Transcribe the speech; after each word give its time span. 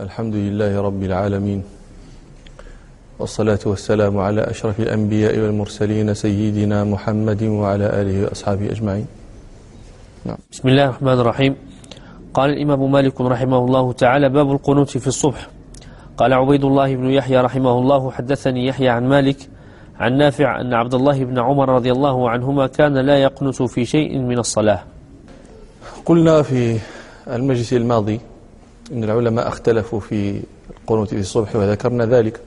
الحمد 0.00 0.34
لله 0.34 0.80
رب 0.80 1.02
العالمين 1.02 1.60
والصلاة 3.18 3.58
والسلام 3.66 4.18
على 4.18 4.40
أشرف 4.40 4.80
الأنبياء 4.80 5.38
والمرسلين 5.38 6.14
سيدنا 6.14 6.84
محمد 6.84 7.42
وعلى 7.42 7.86
آله 8.00 8.24
وأصحابه 8.24 8.66
أجمعين. 8.72 9.06
نعم. 10.24 10.36
بسم 10.52 10.68
الله 10.68 10.84
الرحمن 10.84 11.18
الرحيم. 11.20 11.56
قال 12.34 12.50
الإمام 12.50 12.92
مالك 12.92 13.20
رحمه 13.20 13.58
الله 13.58 13.92
تعالى 13.92 14.28
باب 14.28 14.52
القنوت 14.52 14.88
في 14.98 15.06
الصبح. 15.06 15.48
قال 16.16 16.32
عبيد 16.32 16.64
الله 16.64 16.96
بن 16.96 17.10
يحيى 17.10 17.40
رحمه 17.40 17.78
الله 17.78 18.10
حدثني 18.10 18.66
يحيى 18.66 18.88
عن 18.88 19.08
مالك 19.08 19.48
عن 20.00 20.16
نافع 20.16 20.60
أن 20.60 20.74
عبد 20.74 20.94
الله 20.94 21.24
بن 21.24 21.38
عمر 21.38 21.68
رضي 21.68 21.92
الله 21.92 22.30
عنهما 22.30 22.66
كان 22.66 22.98
لا 22.98 23.16
يقنت 23.18 23.62
في 23.62 23.84
شيء 23.84 24.18
من 24.18 24.38
الصلاة. 24.38 24.80
قلنا 26.06 26.42
في 26.42 26.80
المجلس 27.28 27.72
الماضي 27.72 28.20
أن 28.92 29.04
العلماء 29.04 29.48
اختلفوا 29.48 30.00
في 30.00 30.40
القنوت 30.80 31.08
في 31.08 31.20
الصبح 31.20 31.56
وذكرنا 31.56 32.06
ذلك. 32.06 32.40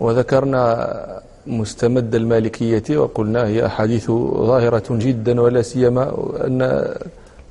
وذكرنا 0.00 1.22
مستمد 1.46 2.14
المالكية 2.14 2.98
وقلنا 2.98 3.46
هي 3.46 3.66
أحاديث 3.66 4.10
ظاهرة 4.50 4.82
جدا 4.90 5.40
ولا 5.40 5.62
سيما 5.62 6.14
أن 6.46 6.84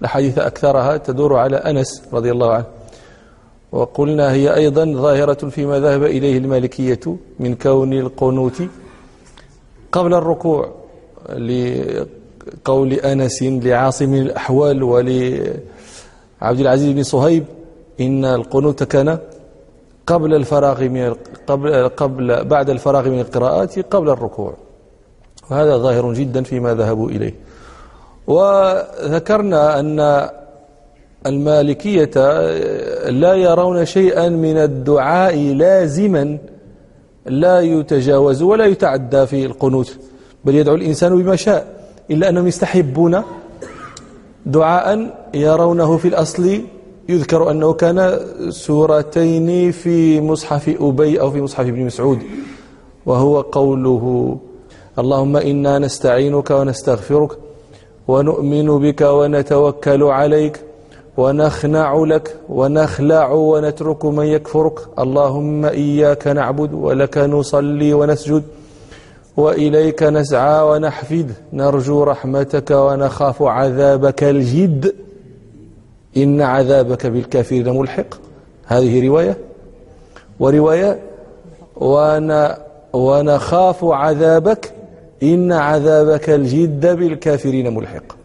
الأحاديث 0.01 0.37
أكثرها 0.37 0.97
تدور 0.97 1.35
على 1.35 1.57
أنس 1.57 2.03
رضي 2.13 2.31
الله 2.31 2.53
عنه. 2.53 2.65
وقلنا 3.71 4.31
هي 4.33 4.55
أيضا 4.55 4.85
ظاهرة 4.85 5.49
فيما 5.49 5.79
ذهب 5.79 6.03
إليه 6.03 6.37
المالكية 6.37 6.99
من 7.39 7.55
كون 7.55 7.93
القنوت 7.93 8.61
قبل 9.91 10.13
الركوع 10.13 10.69
لقول 11.29 12.93
أنس 12.93 13.43
لعاصم 13.43 14.13
الأحوال 14.13 14.83
ولعبد 16.41 16.59
العزيز 16.59 16.91
بن 16.91 17.03
صهيب 17.03 17.43
إن 17.99 18.25
القنوت 18.25 18.83
كان 18.83 19.17
قبل 20.07 20.33
الفراغ 20.33 20.83
من 20.83 21.15
قبل 21.47 21.89
قبل 21.89 22.43
بعد 22.45 22.69
الفراغ 22.69 23.09
من 23.09 23.19
القراءات 23.19 23.79
قبل 23.79 24.09
الركوع. 24.09 24.53
وهذا 25.51 25.77
ظاهر 25.77 26.13
جدا 26.13 26.43
فيما 26.43 26.73
ذهبوا 26.73 27.09
إليه. 27.09 27.33
وذكرنا 28.27 29.79
أن 29.79 30.29
المالكية 31.25 32.11
لا 33.09 33.33
يرون 33.33 33.85
شيئا 33.85 34.29
من 34.29 34.57
الدعاء 34.57 35.37
لازما 35.37 36.37
لا 37.25 37.59
يتجاوز 37.59 38.41
ولا 38.41 38.65
يتعدى 38.65 39.25
في 39.25 39.45
القنوت 39.45 39.97
بل 40.45 40.55
يدعو 40.55 40.75
الإنسان 40.75 41.23
بما 41.23 41.35
شاء 41.35 41.67
إلا 42.11 42.29
أنهم 42.29 42.47
يستحبون 42.47 43.21
دعاء 44.51 44.87
يرونه 45.33 45.97
في 45.97 46.07
الأصل 46.07 46.61
يذكر 47.09 47.51
أنه 47.51 47.73
كان 47.73 48.19
سورتين 48.49 49.71
في 49.71 50.21
مصحف 50.21 50.75
أبي 50.81 51.21
أو 51.21 51.31
في 51.31 51.41
مصحف 51.41 51.65
ابن 51.67 51.85
مسعود 51.85 52.19
وهو 53.05 53.41
قوله 53.41 54.37
اللهم 54.99 55.37
إنا 55.37 55.79
نستعينك 55.79 56.49
ونستغفرك 56.51 57.31
ونؤمن 58.07 58.67
بك 58.79 59.01
ونتوكل 59.01 60.03
عليك 60.03 60.55
ونخنع 61.17 61.89
لك 62.03 62.35
ونخلع 62.49 63.31
ونترك 63.31 64.05
من 64.05 64.25
يكفرك 64.25 64.79
اللهم 64.99 65.65
إياك 65.65 66.27
نعبد 66.27 66.73
ولك 66.73 67.17
نصلي 67.17 67.93
ونسجد 67.93 68.43
وإليك 69.37 70.03
نسعى 70.03 70.61
ونحفد. 70.63 71.33
نرجو 71.53 72.03
رحمتك 72.03 72.71
ونخاف 72.71 73.43
عذابك 73.43 74.23
الجد. 74.23 74.95
إن 76.17 76.41
عذابك 76.41 77.07
بالكافرين 77.07 77.69
ملحق. 77.69 78.15
هذه 78.65 79.07
رواية. 79.07 79.37
ورواية. 80.39 80.99
ونخاف 82.93 83.85
عذابك. 83.85 84.71
إن 85.23 85.51
عذابك 85.51 86.29
الجد 86.29 86.97
بالكافرين 86.97 87.75
ملحق. 87.75 88.18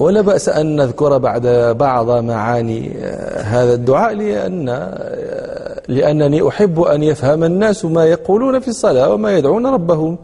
ولا 0.00 0.20
بأس 0.20 0.48
أن 0.48 0.76
نذكر 0.76 1.18
بعد 1.18 1.46
بعض 1.78 2.10
معاني 2.10 2.92
آه، 2.98 3.40
هذا 3.40 3.74
الدعاء 3.74 4.14
لأن 4.14 4.68
آه، 4.68 5.82
لأنني 5.88 6.48
أحب 6.48 6.80
أن 6.80 7.02
يفهم 7.02 7.44
الناس 7.44 7.84
ما 7.84 8.04
يقولون 8.04 8.60
في 8.60 8.68
الصلاة 8.68 9.12
وما 9.12 9.36
يدعون 9.36 9.66
ربهم 9.66 10.18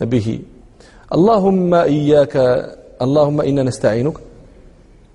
به. 0.00 0.38
اللهم 1.14 1.74
إياك 1.74 2.36
اللهم 3.02 3.40
إنا 3.40 3.62
نستعينك. 3.62 4.14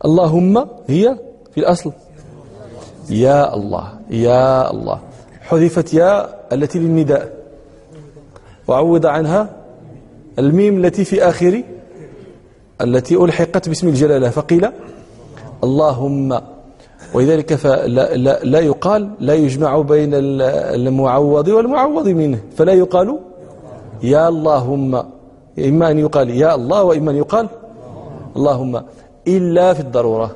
اللهم 0.06 0.68
هي 0.88 1.18
في 1.54 1.60
الأصل. 1.60 1.92
يا 3.10 3.56
الله 3.56 3.94
يا 4.10 4.72
الله. 4.72 5.00
حذفت 5.42 5.94
يا 5.94 6.30
التي 6.54 6.80
للنداء. 6.80 7.32
وعوض 8.68 9.06
عنها 9.06 9.50
الميم 10.40 10.86
التي 10.86 11.06
في 11.06 11.24
آخر 11.24 11.64
التي 12.82 13.16
ألحقت 13.16 13.70
باسم 13.70 13.88
الجلالة 13.88 14.30
فقيل 14.30 14.70
اللهم. 15.64 16.42
ولذلك 17.14 17.56
فلا 17.56 18.16
لا, 18.16 18.44
لا 18.44 18.60
يقال 18.60 19.10
لا 19.20 19.34
يجمع 19.34 19.82
بين 19.82 20.12
المعوض 20.14 21.48
والمعوض 21.48 22.08
منه 22.08 22.40
فلا 22.58 22.74
يقال 22.74 23.20
يا 24.04 24.28
اللهم. 24.28 24.96
إما 25.60 25.92
أن 25.92 26.00
يقال 26.00 26.30
يا 26.30 26.56
الله 26.56 26.84
وإما 26.84 27.12
أن 27.12 27.16
يقال 27.16 27.48
اللهم. 28.36 28.84
إلا 29.28 29.74
في 29.74 29.80
الضرورة. 29.80 30.36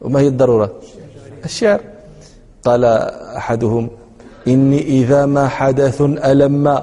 وما 0.00 0.20
هي 0.20 0.28
الضرورة؟ 0.28 0.72
الشعر. 1.44 1.80
قال 2.64 2.84
أحدهم 3.36 3.88
إني 4.48 4.80
إذا 4.82 5.26
ما 5.26 5.48
حدث 5.48 6.02
ألم 6.02 6.82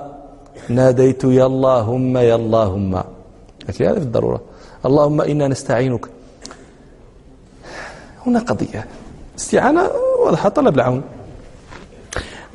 ناديت 0.70 1.24
يا 1.24 1.46
اللهم 1.46 2.18
يا 2.18 2.36
اللهم. 2.36 3.04
لكن 3.70 3.86
هذا 3.86 4.00
في 4.00 4.06
الضرورة. 4.06 4.42
اللهم 4.86 5.22
إنا 5.22 5.48
نستعينك. 5.48 6.06
هنا 8.26 8.40
قضية. 8.40 8.88
استعانة 9.38 9.90
واضحة 10.26 10.50
طلب 10.50 10.76
العون. 10.76 11.02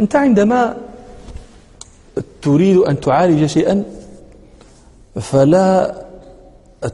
أنت 0.00 0.16
عندما 0.16 0.76
تريد 2.42 2.76
أن 2.76 3.00
تعالج 3.00 3.46
شيئا 3.46 3.84
فلا 5.20 5.94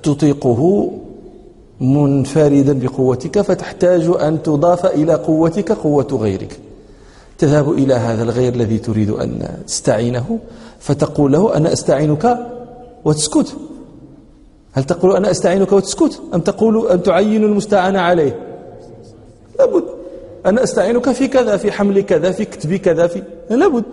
تطيقه 0.03 0.91
منفردا 1.81 2.79
بقوتك 2.79 3.41
فتحتاج 3.41 4.11
أن 4.21 4.43
تضاف 4.43 4.87
إلى 4.87 5.15
قوتك 5.15 5.73
قوة 5.73 6.09
غيرك. 6.13 6.59
تذهب 7.39 7.73
إلى 7.73 7.95
هذا 7.95 8.23
الغير 8.23 8.55
الذي 8.55 8.79
تريد 8.79 9.11
أن 9.11 9.59
تستعينه 9.67 10.39
فتقول 10.81 11.33
له 11.33 11.57
أنا 11.57 11.73
أستعينك 11.73 12.39
وتسكت. 13.05 13.57
هل 14.75 14.85
تقول 14.85 15.17
أنا 15.17 15.31
أستعينك 15.31 15.73
وتسكت؟ 15.73 16.23
أم 16.35 16.41
تقول 16.41 16.89
أم 16.89 16.99
تعين 16.99 17.45
المستعان 17.45 17.97
عليه؟ 17.97 18.41
لابد. 19.59 19.85
أنا 20.47 20.63
أستعينك 20.63 21.13
في 21.13 21.29
كذا 21.29 21.57
في 21.57 21.73
حمل 21.73 22.01
كذا 22.01 22.33
في 22.33 22.45
كتب 22.45 22.75
كذا 22.75 23.07
في 23.07 23.23
لابد. 23.51 23.85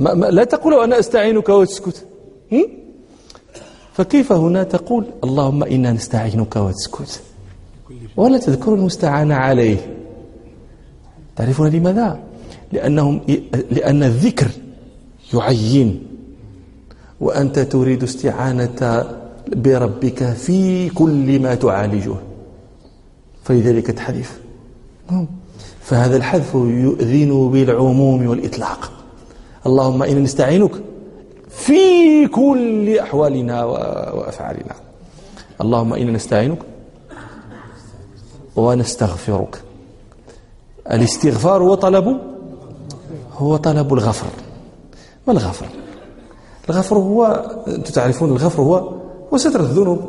ما 0.00 0.14
ما 0.14 0.26
لا 0.26 0.44
تقول 0.44 0.74
أنا 0.74 0.98
أستعينك 0.98 1.48
وتسكت. 1.48 2.04
فكيف 3.92 4.32
هنا 4.32 4.62
تقول 4.62 5.04
اللهم 5.24 5.64
إنا 5.64 5.92
نستعينك 5.92 6.56
وتسكت؟ 6.56 7.22
ولا 8.16 8.38
تذكر 8.38 8.74
المستعان 8.74 9.32
عليه. 9.32 9.96
تعرفون 11.36 11.68
لماذا؟ 11.68 12.18
لأنهم 12.72 13.20
لأن 13.70 14.02
الذكر 14.02 14.48
يعين. 15.34 16.06
وأنت 17.20 17.58
تريد 17.58 18.02
استعانة 18.02 19.19
بربك 19.56 20.32
في 20.32 20.88
كل 20.88 21.40
ما 21.40 21.54
تعالجه. 21.54 22.14
فلذلك 23.44 23.86
تحذف 23.86 24.40
فهذا 25.80 26.16
الحذف 26.16 26.54
يؤذن 26.54 27.50
بالعموم 27.50 28.26
والإطلاق. 28.26 28.92
اللهم 29.66 30.02
إنا 30.02 30.20
نستعينك 30.20 30.70
في 31.48 32.26
كل 32.26 32.98
أحوالنا 32.98 33.64
وأفعالنا. 33.64 34.74
اللهم 35.60 35.94
إنا 35.94 36.12
نستعينك 36.12 36.58
ونستغفرك. 38.56 39.62
الاستغفار 40.90 41.62
هو 41.62 41.74
طلب 41.74 42.20
هو 43.36 43.56
طلب 43.56 43.94
الغفر. 43.94 44.26
ما 45.26 45.32
الغفر؟ 45.32 45.66
الغفر 46.70 46.96
هو 46.96 47.26
أنتم 47.68 47.92
تعرفون 47.92 48.30
الغفر 48.30 48.62
هو 48.62 48.99
وستر 49.32 49.60
الذنوب. 49.60 50.00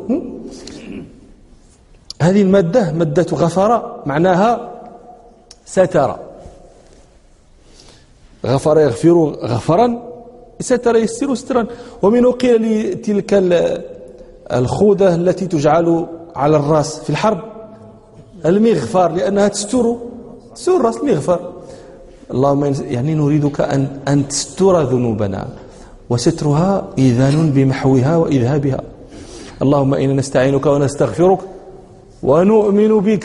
هذه 2.22 2.42
المادة 2.42 2.92
مادة 2.92 3.26
غفر 3.36 4.02
معناها 4.06 4.70
ستر. 5.64 6.16
غفر 8.46 8.80
يغفر 8.80 9.36
غفرا 9.42 10.02
ستر 10.60 10.96
يستر 10.96 11.34
سترا. 11.34 11.66
ومنه 12.02 12.32
قيل 12.32 12.90
لتلك 12.92 13.30
الخوذة 14.52 15.14
التي 15.14 15.46
تجعل 15.46 16.06
على 16.36 16.56
الرأس 16.56 16.98
في 16.98 17.10
الحرب 17.10 17.40
المغفر 18.46 19.08
لأنها 19.12 19.48
تستر. 19.48 19.96
تستر 20.54 20.76
الرأس 20.76 20.96
المغفر 20.96 21.52
اللهم 22.30 22.74
يعني 22.82 23.14
نريدك 23.14 23.60
أن, 23.60 24.00
أن 24.08 24.28
تستر 24.28 24.82
ذنوبنا 24.82 25.48
وسترها 26.10 26.88
إذان 26.98 27.50
بمحوها 27.50 28.16
وإذهابها. 28.16 28.80
اللهم 29.62 29.94
إنا 29.94 30.12
نستعينك 30.12 30.66
ونستغفرك 30.66 31.38
ونؤمن 32.22 33.00
بك 33.00 33.24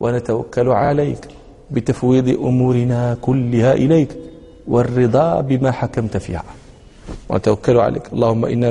ونتوكل 0.00 0.68
عليك 0.68 1.28
بتفويض 1.70 2.28
أمورنا 2.28 3.16
كلها 3.22 3.72
إليك 3.72 4.16
والرضا 4.68 5.40
بما 5.40 5.70
حكمت 5.70 6.16
فيها. 6.16 6.44
ونتوكل 7.28 7.76
عليك. 7.76 8.12
اللهم 8.12 8.44
إنا 8.44 8.70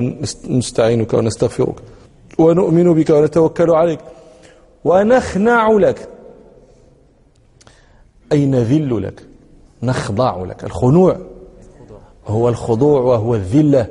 نستعينك 0.50 1.14
ونستغفرك 1.14 1.76
ونؤمن 2.38 2.94
بك 2.94 3.10
ونتوكل 3.10 3.70
عليك 3.72 4.00
ونخنع 4.86 5.72
لك. 5.72 6.10
أي 8.32 8.46
نذل 8.46 9.04
لك؟ 9.04 9.24
نخضع 9.84 10.44
لك. 10.44 10.64
الخنوع 10.64 11.18
هو 12.28 12.50
الخضوع 12.50 13.02
وهو 13.02 13.36
الذلة. 13.36 13.88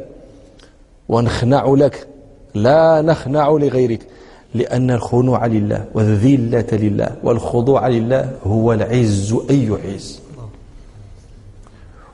ونخنع 1.09 1.65
لك 1.67 2.09
لا 2.57 3.03
نخنع 3.03 3.49
لغيرك 3.51 4.07
لأن 4.55 4.91
الخنوع 4.91 5.47
لله 5.47 5.85
والذلة 5.95 6.67
لله 6.73 7.17
والخضوع 7.25 7.89
لله 7.89 8.31
هو 8.45 8.73
العز 8.73 9.37
أي 9.51 9.79
عز 9.85 10.21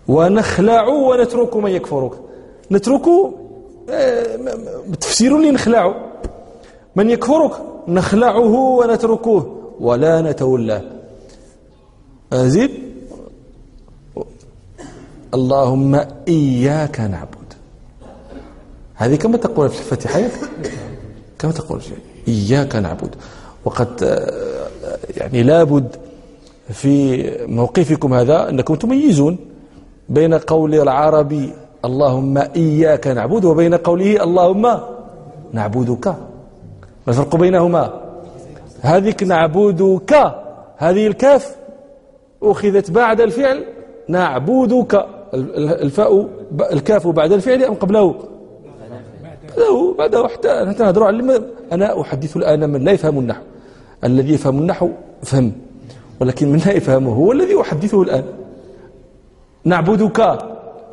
ونخلع 0.09 0.89
ونترك 0.89 1.57
من 1.57 1.71
يكفرك. 1.71 2.13
نترك 2.71 3.03
آه، 3.91 4.37
تفسير 5.01 5.39
لي 5.39 5.51
نخلع 5.51 5.95
من 6.97 7.11
يكفرك 7.11 7.53
نخلعه 7.89 8.55
ونتركه 8.79 9.57
ولا 9.81 10.21
نتولاه. 10.23 10.83
أزيد 12.33 12.71
اللهم 15.35 16.01
إياك 16.29 17.01
نعبد. 17.01 17.42
هذه 19.03 19.17
كما 19.17 19.37
تقول 19.37 19.69
في 19.69 19.79
الفاتحة 19.81 20.23
كما 21.39 21.53
تقول 21.53 21.81
إياك 22.29 22.77
نعبد. 22.77 23.15
وقد 23.65 24.03
آه، 24.03 24.69
يعني 25.17 25.43
لابد 25.43 25.97
في 26.69 27.23
موقفكم 27.47 28.15
هذا 28.15 28.49
أنكم 28.49 28.75
تميزون 28.75 29.39
بين 30.09 30.35
قول 30.35 30.75
العربي 30.75 31.53
اللهم 31.85 32.39
إياك 32.39 33.07
نعبد 33.07 33.45
وبين 33.45 33.75
قوله 33.75 34.25
اللهم 34.25 34.81
نعبدك. 35.53 36.07
ما 36.07 37.09
الفرق 37.09 37.37
بينهما؟ 37.37 38.01
هذيك 38.81 39.23
نعبدك 39.23 40.33
هذه 40.77 41.07
الكاف 41.07 41.57
أخذت 42.43 42.91
بعد 42.91 43.21
الفعل 43.21 43.65
نعبدك. 44.09 45.07
الفاء 45.35 46.29
الكاف 46.73 47.07
بعد 47.07 47.33
الفعل 47.33 47.65
أم 47.65 47.75
قبله؟ 47.75 48.32
بعده 49.57 49.95
بعده 49.99 50.29
حتى 50.29 50.85
نهضروا 50.85 51.07
على 51.07 51.43
أنا 51.73 52.01
أحدث 52.01 52.37
الآن 52.37 52.71
من 52.71 52.85
لا 52.85 52.93
يفهم 52.93 53.19
النحو. 53.19 53.43
الذي 54.05 54.35
يفهم 54.35 54.59
النحو 54.59 54.89
فهم 55.23 55.53
ولكن 56.21 56.53
من 56.53 56.59
لا 56.67 56.73
يفهمه 56.73 57.13
هو 57.15 57.33
الذي 57.33 57.61
أحدثه 57.61 58.03
الآن. 58.03 58.25
نعبدك 59.65 60.21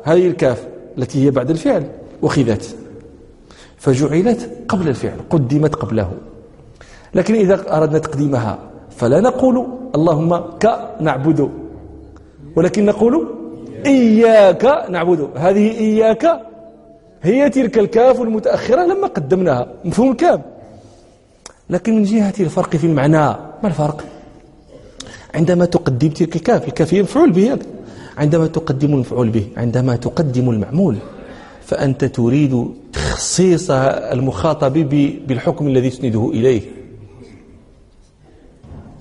هذه 0.02 0.26
الكاف 0.26 0.68
التي 0.98 1.24
هي 1.24 1.30
بعد 1.30 1.50
الفعل 1.50 1.84
أخذت 2.22 2.76
فجعلت 3.76 4.50
قبل 4.68 4.88
الفعل 4.88 5.18
قدمت 5.30 5.74
قبله. 5.74 6.12
لكن 7.14 7.34
إذا 7.34 7.76
أردنا 7.76 7.98
تقديمها 7.98 8.58
فلا 8.90 9.20
نقول 9.20 9.66
اللهم 9.94 10.36
ك 10.36 10.66
نعبد. 11.00 11.50
ولكن 12.56 12.84
نقول 12.84 13.28
إياك 13.86 14.84
نعبد. 14.90 15.28
هذه 15.36 15.70
إياك 15.78 16.49
هي 17.22 17.50
تلك 17.50 17.78
الكاف 17.78 18.20
المتأخرة 18.20 18.86
لما 18.86 19.06
قدمناها. 19.06 19.66
مفهوم 19.84 20.10
الكلام 20.10 20.42
لكن 21.70 21.96
من 21.96 22.04
جهة 22.04 22.34
الفرق 22.40 22.76
في 22.76 22.86
المعنى 22.86 23.18
ما 23.62 23.64
الفرق؟ 23.64 24.04
عندما 25.34 25.64
تقدم 25.64 26.08
تلك 26.08 26.36
الكاف 26.36 26.68
الكاف 26.68 26.94
هي 26.94 27.02
مفعول 27.02 27.30
به. 27.32 27.58
عندما 28.18 28.46
تقدم 28.46 28.94
المفعول 28.94 29.28
به 29.28 29.46
عندما 29.56 29.96
تقدم 29.96 30.50
المعمول 30.50 30.96
فأنت 31.64 32.04
تريد 32.04 32.68
تخصيص 32.92 33.70
المخاطب 33.70 34.72
بالحكم 35.26 35.68
الذي 35.68 35.86
يسنده 35.86 36.30
إليه. 36.34 36.62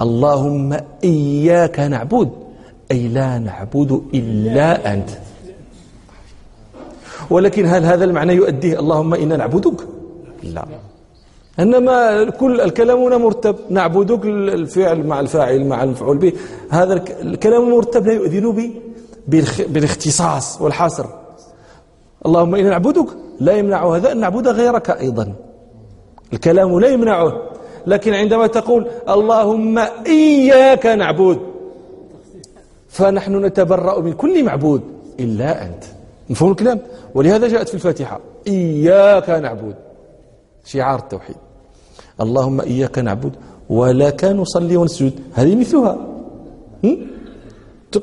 اللهم 0.01 0.77
إياك 1.04 1.80
نعبد 1.80 2.30
أي 2.92 3.07
لا 3.07 3.39
نعبد 3.39 4.01
إلا 4.13 4.94
أنت. 4.94 5.10
ولكن 7.29 7.65
هل 7.65 7.83
هذا 7.83 8.05
المعنى 8.05 8.33
يؤديه 8.33 8.79
اللهم 8.79 9.13
إنا 9.13 9.37
نعبدك؟ 9.37 9.79
لا. 10.43 10.65
إنما 11.59 12.29
كل 12.29 12.61
الكلام 12.61 12.99
هنا 12.99 13.17
مرتب. 13.17 13.55
نعبدك 13.69 14.25
الفعل 14.25 15.07
مع 15.07 15.19
الفاعل 15.19 15.65
مع 15.65 15.83
المفعول 15.83 16.17
به. 16.17 16.33
هذا 16.69 16.93
الكلام 17.21 17.69
مرتب 17.69 18.07
لا 18.07 18.13
يؤذن 18.13 18.71
بالاختصاص 19.67 20.61
والحصر. 20.61 21.05
اللهم 22.25 22.55
إنا 22.55 22.69
نعبدك 22.69 23.07
لا 23.39 23.53
يمنع 23.53 23.95
هذا. 23.95 24.11
أن 24.11 24.19
نعبد 24.19 24.47
غيرك 24.47 24.89
أيضا. 24.89 25.33
الكلام 26.33 26.79
لا 26.79 26.87
يمنعه. 26.87 27.41
لكن 27.87 28.13
عندما 28.13 28.47
تقول 28.47 28.87
اللهم 29.09 29.77
إياك 30.07 30.85
نعبد 30.85 31.39
فنحن 32.89 33.45
نتبرأ 33.45 33.99
من 33.99 34.13
كل 34.13 34.43
معبود 34.43 34.81
إلا 35.19 35.65
أنت. 35.65 35.83
مفهوم 36.29 36.51
الكلام؟ 36.51 36.79
ولهذا 37.15 37.47
جاءت 37.47 37.67
في 37.67 37.75
الفاتحة 37.75 38.19
إياك 38.47 39.29
نعبد. 39.29 39.75
شعار 40.65 40.99
التوحيد. 40.99 41.35
اللهم 42.21 42.61
إياك 42.61 42.99
نعبد 42.99 43.33
ولك 43.69 44.25
نصلي 44.25 44.77
ونسجد. 44.77 45.13
هذه 45.33 45.55
مثلها. 45.55 45.97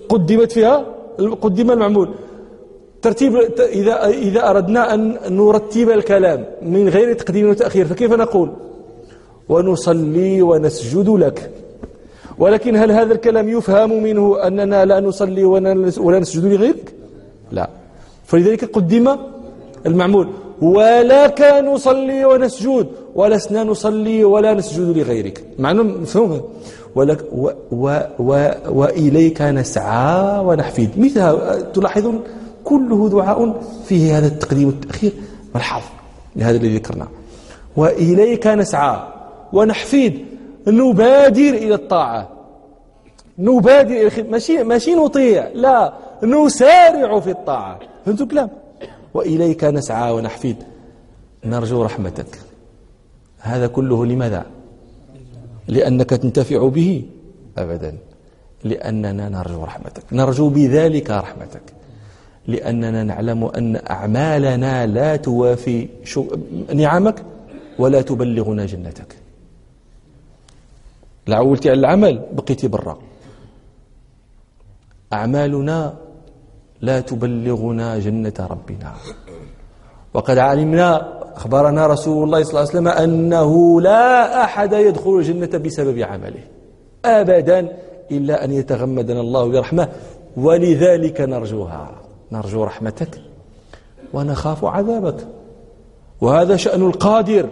قدمت 0.08 0.52
فيها 0.52 0.86
قدم 1.40 1.70
المعمول. 1.70 2.08
ترتيب 3.02 3.36
إذا 3.58 4.06
إذا 4.06 4.50
أردنا 4.50 4.94
أن 4.94 5.18
نرتب 5.28 5.90
الكلام 5.90 6.44
من 6.62 6.88
غير 6.88 7.12
تقديم 7.12 7.50
وتأخير 7.50 7.84
فكيف 7.86 8.12
نقول؟ 8.12 8.52
ونصلي 9.48 10.42
ونسجد 10.42 11.08
لك. 11.08 11.50
ولكن 12.38 12.76
هل 12.76 12.90
هذا 12.90 13.12
الكلام 13.12 13.48
يفهم 13.48 14.02
منه 14.02 14.46
أننا 14.46 14.84
لا 14.84 15.00
نصلي 15.00 15.44
ولا 15.44 16.18
نسجد 16.18 16.44
لغيرك؟ 16.44 16.94
لا. 17.52 17.70
فلذلك 18.26 18.64
قدم 18.64 19.16
المعمول 19.86 20.28
ولك 20.62 21.40
نصلي 21.64 22.24
ونسجد 22.24 22.86
ولسنا 23.14 23.64
نصلي 23.64 24.24
ولا 24.24 24.54
نسجد 24.54 24.96
لغيرك. 24.98 25.44
معنى 25.58 25.82
مفهوم؟ 25.82 26.40
ولك 26.94 27.20
و 27.32 27.50
و 27.70 28.00
و 28.18 28.50
وإليك 28.68 29.42
نسعى 29.42 30.44
ونحفيد. 30.46 30.90
مثل 30.98 31.38
تلاحظون؟ 31.72 32.20
كله 32.64 33.08
دعاء 33.08 33.60
فيه 33.86 34.18
هذا 34.18 34.26
التقديم 34.26 34.66
والتأخير 34.68 35.12
والحظ 35.54 35.82
لهذا 36.36 36.56
الذي 36.56 36.76
ذكرناه 36.76 37.08
وإليك 37.76 38.46
نسعى 38.46 38.98
ونحفيد 39.52 40.24
نبادر 40.66 41.54
إلى 41.64 41.74
الطاعة. 41.74 42.35
نبادر 43.38 44.06
إلى 44.06 44.22
ماشي 44.22 44.62
ماشي 44.64 44.94
نطيع. 44.94 45.48
لا. 45.54 45.92
نسارع 46.22 47.20
في 47.20 47.30
الطاعة. 47.30 47.78
فهمتوا 48.06 48.26
الكلام؟ 48.26 48.50
وإليك 49.14 49.64
نسعى 49.64 50.12
ونحفيد. 50.12 50.56
نرجو 51.44 51.82
رحمتك. 51.82 52.38
هذا 53.38 53.66
كله 53.66 54.06
لماذا؟ 54.06 54.46
لأنك 55.68 56.10
تنتفع 56.10 56.68
به. 56.68 57.04
أبدا. 57.58 57.96
لأننا 58.64 59.28
نرجو 59.28 59.64
رحمتك. 59.64 60.02
نرجو 60.12 60.48
بذلك 60.48 61.10
رحمتك. 61.10 61.62
لأننا 62.46 63.02
نعلم 63.02 63.44
أن 63.44 63.80
أعمالنا 63.90 64.86
لا 64.86 65.16
توافي 65.16 65.88
نعمك 66.74 67.22
ولا 67.78 68.00
تبلغنا 68.02 68.66
جنتك. 68.66 69.16
لعولتي 71.28 71.70
على 71.70 71.80
العمل 71.80 72.22
بقيتي 72.32 72.68
برا. 72.68 72.98
أعمالنا 75.12 75.94
لا 76.80 77.00
تبلغنا 77.00 77.98
جنة 77.98 78.46
ربنا. 78.50 78.92
وقد 80.14 80.38
علمنا 80.38 81.16
أخبرنا 81.36 81.86
رسول 81.86 82.24
الله 82.24 82.42
صلى 82.42 82.50
الله 82.50 82.60
عليه 82.60 82.70
وسلم 82.70 82.88
أنه 82.88 83.80
لا 83.80 84.44
أحد 84.44 84.72
يدخل 84.72 85.10
الجنة 85.10 85.58
بسبب 85.58 85.98
عمله. 85.98 86.44
أبدا 87.04 87.76
إلا 88.10 88.44
أن 88.44 88.52
يتغمدنا 88.52 89.20
الله 89.20 89.48
برحمة. 89.48 89.88
ولذلك 90.36 91.20
نرجوها. 91.20 91.90
نرجو 92.32 92.64
رحمتك 92.64 93.20
ونخاف 94.12 94.64
عذابك. 94.64 95.26
وهذا 96.20 96.56
شأن 96.56 96.86
القادر. 96.86 97.48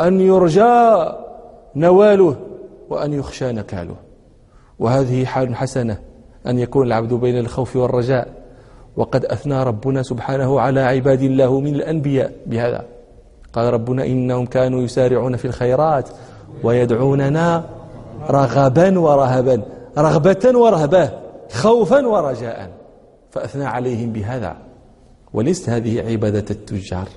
أن 0.00 0.20
يرجى 0.20 1.12
نواله 1.76 2.36
وأن 2.90 3.12
يخشى 3.12 3.52
نكاله. 3.52 4.03
وهذه 4.78 5.24
حال 5.24 5.56
حسنة 5.56 5.98
أن 6.46 6.58
يكون 6.58 6.86
العبد 6.86 7.14
بين 7.14 7.38
الخوف 7.38 7.76
والرجاء. 7.76 8.28
وقد 8.96 9.24
أثنى 9.24 9.62
ربنا 9.62 10.02
سبحانه 10.02 10.60
على 10.60 10.80
عباد 10.80 11.22
الله 11.22 11.60
من 11.60 11.74
الأنبياء 11.74 12.32
بهذا. 12.46 12.84
قال 13.52 13.74
ربنا 13.74 14.06
إنهم 14.06 14.46
كانوا 14.46 14.82
يسارعون 14.82 15.36
في 15.36 15.44
الخيرات 15.44 16.08
ويدعوننا 16.62 17.64
رغبا 18.30 18.98
ورهبا 18.98 19.62
رغبة 19.98 20.58
ورهبة 20.58 21.10
خوفا 21.52 22.06
ورجاء. 22.06 22.70
فأثنى 23.30 23.64
عليهم 23.64 24.12
بهذا. 24.12 24.56
وليست 25.34 25.70
هذه 25.70 26.10
عبادة 26.10 26.44
التجار. 26.50 27.08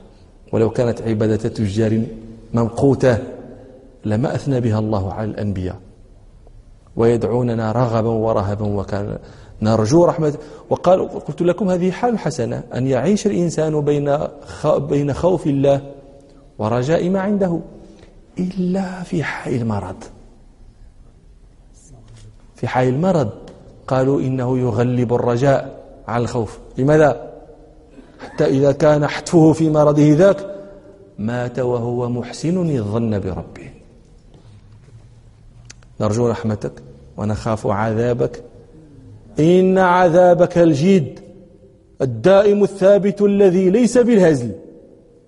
ولو 0.54 0.70
كانت 0.70 1.02
عبادة 1.02 1.50
تجار 1.50 2.02
ممقوتة 2.54 3.18
لما 4.06 4.36
أثنى 4.36 4.62
بها 4.62 4.80
الله 4.80 5.14
على 5.14 5.32
الأنبياء. 5.32 5.76
ويدعوننا 6.98 7.72
رغبا 7.72 8.10
ورهبا 8.10 8.66
وكان 8.66 9.18
نرجو 9.62 10.06
رحمة. 10.06 10.38
وقال 10.70 11.10
قلت 11.10 11.42
لكم 11.42 11.70
هذه 11.70 11.92
حال 11.92 12.20
حسنة 12.20 12.64
أن 12.76 12.88
يعيش 12.88 13.28
الإنسان 13.28 13.82
بين 13.82 14.18
بين 14.66 15.14
خوف 15.14 15.48
الله 15.48 15.82
ورجاء 16.60 17.10
ما 17.10 17.20
عنده 17.20 17.60
إلا 18.40 19.04
في 19.04 19.24
حال 19.24 19.54
المرض. 19.54 20.04
في 22.56 22.68
حال 22.68 22.88
المرض 22.88 23.30
قالوا 23.88 24.22
إنه 24.22 24.60
يغلب 24.60 25.14
الرجاء 25.14 25.84
على 26.08 26.24
الخوف. 26.24 26.60
لماذا؟ 26.78 27.34
حتى 28.20 28.46
إذا 28.46 28.72
كان 28.72 29.08
حتفه 29.08 29.54
في 29.54 29.70
مرضه 29.70 30.14
ذاك 30.14 30.56
مات 31.20 31.60
وهو 31.60 32.10
محسن 32.10 32.78
الظن 32.78 33.20
بربه. 33.20 33.70
نرجو 36.02 36.28
رحمتك. 36.28 36.87
ونخاف 37.18 37.68
عذابك. 37.68 38.44
إن 39.40 39.78
عذابك 39.78 40.58
الجيد 40.58 41.20
الدائم 42.02 42.64
الثابت 42.64 43.22
الذي 43.22 43.70
ليس 43.70 43.98
بالهزل 43.98 44.52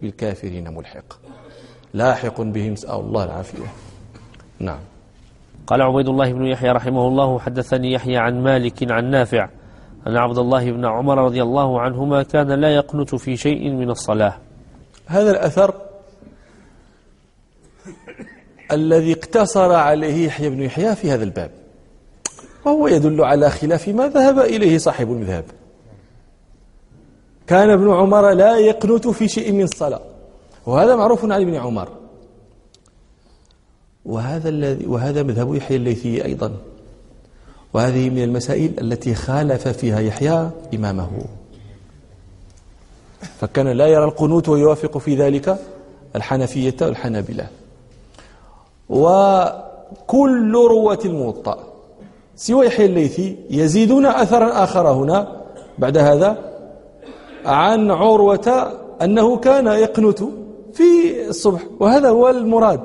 بالكافرين 0.01 0.73
ملحق. 0.73 1.13
لاحق 1.93 2.41
بهم 2.41 2.71
نسأل 2.71 2.99
الله 2.99 3.23
العافية. 3.23 3.65
نعم. 4.59 4.79
قال 5.67 5.81
عبيد 5.81 6.07
الله 6.09 6.33
بن 6.33 6.45
يحيى 6.45 6.71
رحمه 6.71 7.07
الله 7.07 7.39
حدثني 7.39 7.91
يحيى 7.91 8.17
عن 8.17 8.43
مالك 8.43 8.91
عن 8.91 9.09
نافع 9.09 9.49
أن 10.07 10.17
عبد 10.17 10.37
الله 10.37 10.71
بن 10.71 10.85
عمر 10.85 11.17
رضي 11.17 11.43
الله 11.43 11.81
عنهما 11.81 12.23
كان 12.23 12.51
لا 12.51 12.75
يقنت 12.75 13.15
في 13.15 13.37
شيء 13.37 13.69
من 13.69 13.89
الصلاة. 13.89 14.33
هذا 15.05 15.31
الأثر 15.31 15.75
الذي 18.71 19.13
اقتصر 19.13 19.73
عليه 19.73 20.25
يحيى 20.25 20.49
بن 20.49 20.61
يحيى 20.61 20.95
في 20.95 21.11
هذا 21.11 21.23
الباب. 21.23 21.51
وهو 22.65 22.87
يدل 22.87 23.21
على 23.21 23.49
خلاف 23.49 23.87
ما 23.87 24.07
ذهب 24.07 24.39
إليه 24.39 24.77
صاحب 24.77 25.11
المذهب. 25.11 25.45
كان 27.47 27.69
ابن 27.69 27.91
عمر 27.91 28.31
لا 28.31 28.57
يقنت 28.57 29.07
في 29.07 29.27
شيء 29.27 29.51
من 29.51 29.63
الصلاة. 29.63 30.01
وهذا 30.65 30.95
معروف 30.95 31.23
عن 31.23 31.41
ابن 31.41 31.55
عمر. 31.55 31.89
وهذا 34.05 34.49
الذي 34.49 34.85
وهذا 34.85 35.23
مذهب 35.23 35.55
يحيى 35.55 35.77
الليثي 35.77 36.25
أيضا. 36.25 36.51
وهذه 37.73 38.09
من 38.09 38.23
المسائل 38.23 38.79
التي 38.81 39.15
خالف 39.15 39.67
فيها 39.67 39.99
يحيى 39.99 40.49
إمامه. 40.73 41.11
فكان 43.39 43.67
لا 43.67 43.87
يرى 43.87 44.03
القنوت 44.03 44.49
ويوافق 44.49 44.97
في 44.97 45.15
ذلك 45.15 45.59
الحنفية 46.15 46.75
والحنابلة. 46.81 47.47
وكل 48.89 50.53
رواة 50.53 50.99
الموطأ. 51.05 51.68
سوى 52.39 52.65
يحيى 52.65 52.85
الليثي 52.85 53.35
يزيدون 53.49 54.05
أثرا 54.05 54.63
آخر 54.63 54.87
هنا. 54.87 55.19
بعد 55.77 55.97
هذا 55.97 56.37
عن 57.45 57.91
عروة 57.91 58.47
أنه 59.01 59.37
كان 59.37 59.67
يقنت 59.67 60.19
في 60.73 60.83
الصبح 61.29 61.61
وهذا 61.79 62.09
هو 62.09 62.29
المراد. 62.29 62.81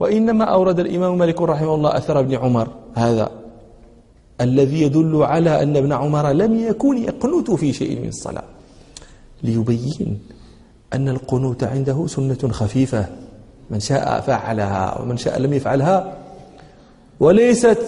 وإنما 0.00 0.44
أورد 0.44 0.80
الإمام 0.80 1.18
مالك 1.18 1.42
رحمه 1.42 1.74
الله 1.74 1.96
أثر 1.96 2.20
ابن 2.20 2.34
عمر 2.34 2.68
هذا 2.94 3.30
الذي 4.40 4.82
يدل 4.82 5.22
على 5.22 5.62
أن 5.62 5.76
ابن 5.76 5.92
عمر 5.92 6.32
لم 6.32 6.60
يكن 6.60 6.98
يقنت 6.98 7.50
في 7.50 7.72
شيء 7.72 8.00
من 8.00 8.08
الصلاة. 8.08 8.44
ليبين 9.42 10.18
أن 10.94 11.08
القنوت 11.08 11.64
عنده 11.64 12.06
سنة 12.06 12.48
خفيفة 12.50 13.06
من 13.70 13.80
شاء 13.80 14.20
فعلها 14.20 15.00
ومن 15.00 15.16
شاء 15.16 15.38
لم 15.38 15.52
يفعلها 15.52 16.16
وليست 17.20 17.82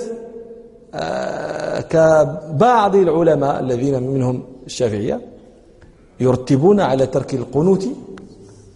كبعض 1.90 2.96
العلماء 2.96 3.60
الذين 3.60 4.02
منهم 4.02 4.42
الشافعية 4.66 5.20
يرتبون 6.20 6.80
على 6.80 7.06
ترك 7.06 7.34
القنوت 7.34 7.88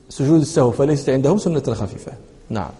سجود 0.08 0.40
السهو 0.40 0.70
فليست 0.70 1.10
عندهم 1.10 1.38
سنة 1.38 1.60
خفيفة 1.60 2.12
نعم. 2.50 2.70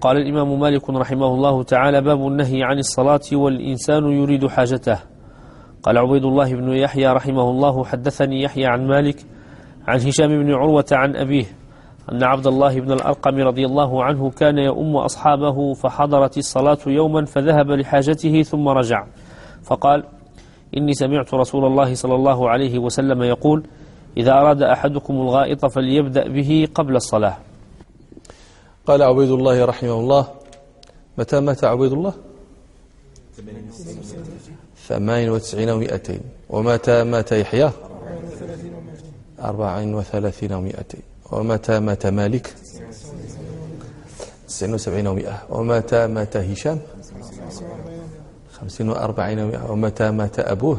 قال 0.00 0.16
الإمام 0.16 0.60
مالك 0.60 0.90
رحمه 0.90 1.26
الله 1.26 1.62
تعالى 1.62 2.00
باب 2.00 2.26
النهي 2.26 2.62
عن 2.62 2.78
الصلاة 2.78 3.20
والإنسان 3.32 4.04
يريد 4.04 4.46
حاجته. 4.46 4.98
قال 5.82 5.98
عبيد 5.98 6.24
الله 6.24 6.54
بن 6.54 6.72
يحيى 6.72 7.06
رحمه 7.06 7.50
الله 7.50 7.84
حدثني 7.84 8.42
يحيى 8.42 8.66
عن 8.66 8.86
مالك 8.86 9.16
عن 9.88 10.00
هشام 10.00 10.28
بن 10.28 10.52
عروة 10.52 10.86
عن 10.92 11.16
أبيه. 11.16 11.44
أن 12.12 12.22
عبد 12.22 12.46
الله 12.46 12.80
بن 12.80 12.92
الأرقم 12.92 13.36
رضي 13.36 13.66
الله 13.66 14.04
عنه 14.04 14.30
كان 14.30 14.58
يؤم 14.58 14.96
أصحابه 14.96 15.74
فحضرت 15.74 16.38
الصلاة 16.38 16.78
يوما 16.86 17.24
فذهب 17.24 17.70
لحاجته 17.70 18.42
ثم 18.42 18.68
رجع. 18.68 19.06
فقال 19.62 20.04
إني 20.76 20.94
سمعت 20.94 21.34
رسول 21.34 21.64
الله 21.64 21.94
صلى 21.94 22.14
الله 22.14 22.50
عليه 22.50 22.78
وسلم 22.78 23.22
يقول 23.22 23.66
إذا 24.16 24.32
أراد 24.32 24.62
أحدكم 24.62 25.14
الغائط 25.14 25.66
فليبدأ 25.66 26.28
به 26.28 26.68
قبل 26.74 26.96
الصلاة. 26.96 27.36
قال 28.86 29.02
عبيد 29.02 29.30
الله 29.30 29.64
رحمه 29.64 30.00
الله 30.00 30.26
متى 31.18 31.40
مات 31.40 31.64
عبيد 31.64 31.92
الله؟ 31.92 32.12
ثمانين 34.86 35.30
وتسعين 35.30 35.70
ومائتين 35.70 36.20
ومتى 36.50 37.04
مات 37.04 37.32
يحيى؟ 37.32 37.70
أربعين 39.42 39.94
وثلاثين 39.94 40.52
ومائتين 40.52 41.15
ومتى 41.32 41.80
مات 41.80 42.06
مالك؟ 42.06 42.54
تسعين 44.48 44.74
وسبعين 44.74 45.06
ومائة. 45.06 45.36
ومتى 45.50 46.06
مات 46.06 46.36
هشام؟ 46.36 46.78
خمسين 48.52 48.88
وأربعين 48.88 49.38
ومائة. 49.38 49.70
ومتى 49.70 50.10
مات 50.10 50.38
أبوه؟ 50.38 50.78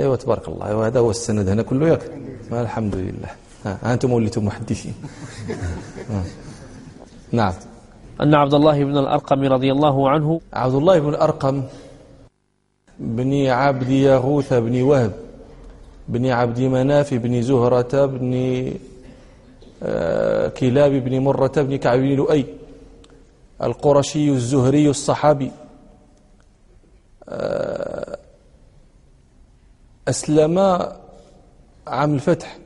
أيوة 0.00 0.16
تبارك 0.16 0.48
الله. 0.48 0.66
أيوة 0.66 0.86
هذا 0.86 0.98
هو 1.00 1.10
السند 1.10 1.48
هنا 1.48 1.62
كله 1.62 1.88
ياك 1.88 2.02
الحمد 2.52 2.94
لله. 2.94 3.30
ها 3.64 3.92
أنتم 3.92 4.12
وليتم 4.12 4.44
محدثين. 4.44 4.94
نعم. 7.32 7.54
أن 8.20 8.34
عبد 8.34 8.54
الله 8.54 8.84
بن 8.84 8.98
الأرقم 8.98 9.40
رضي 9.42 9.72
الله 9.72 10.10
عنه 10.10 10.40
عبد 10.52 10.74
الله 10.74 10.98
بن 10.98 11.08
الأرقم 11.08 11.62
بن 12.98 13.46
عبد 13.46 13.90
يغوث 13.90 14.52
بن 14.52 14.82
وهب. 14.82 15.23
بن 16.08 16.26
عبد 16.26 16.60
مناف 16.60 17.14
بن 17.14 17.42
زهرة 17.42 18.06
بن 18.06 18.32
آه، 19.82 20.48
كلاب 20.48 20.92
بن 20.92 21.18
مرة 21.18 21.52
بن 21.56 21.76
كعب 21.76 21.98
بن 21.98 22.14
لؤي. 22.14 22.44
القرشي 23.62 24.30
الزهري 24.30 24.88
الصحابي. 24.90 25.50
آه، 27.28 28.18
أسلم 30.08 30.58
عام 31.86 32.14
الفتح. 32.14 32.58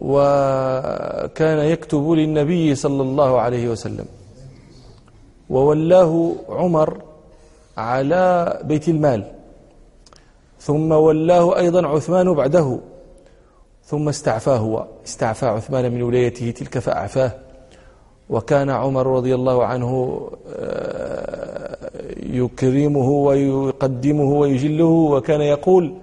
وكان 0.00 1.58
يكتب 1.58 2.10
للنبي 2.10 2.74
صلى 2.74 3.02
الله 3.02 3.40
عليه 3.40 3.68
وسلم. 3.68 4.06
وولاه 5.50 6.34
عمر 6.48 7.02
على 7.76 8.60
بيت 8.64 8.88
المال. 8.88 9.41
ثم 10.62 10.92
ولاه 10.92 11.58
أيضا 11.58 11.86
عثمان 11.86 12.34
بعده 12.34 12.78
ثم 13.84 14.08
استعفاه 14.08 14.56
هو 14.56 14.86
استعفى 15.06 15.46
عثمان 15.46 15.92
من 15.92 16.02
ولايته 16.02 16.50
تلك 16.50 16.78
فأعفاه. 16.78 17.32
وكان 18.30 18.70
عمر 18.70 19.06
رضي 19.06 19.34
الله 19.34 19.64
عنه 19.64 20.20
آه، 20.56 21.76
يكرمه 22.22 23.08
ويقدمه 23.08 24.24
ويجله 24.24 24.84
وكان 24.84 25.40
يقول 25.40 25.94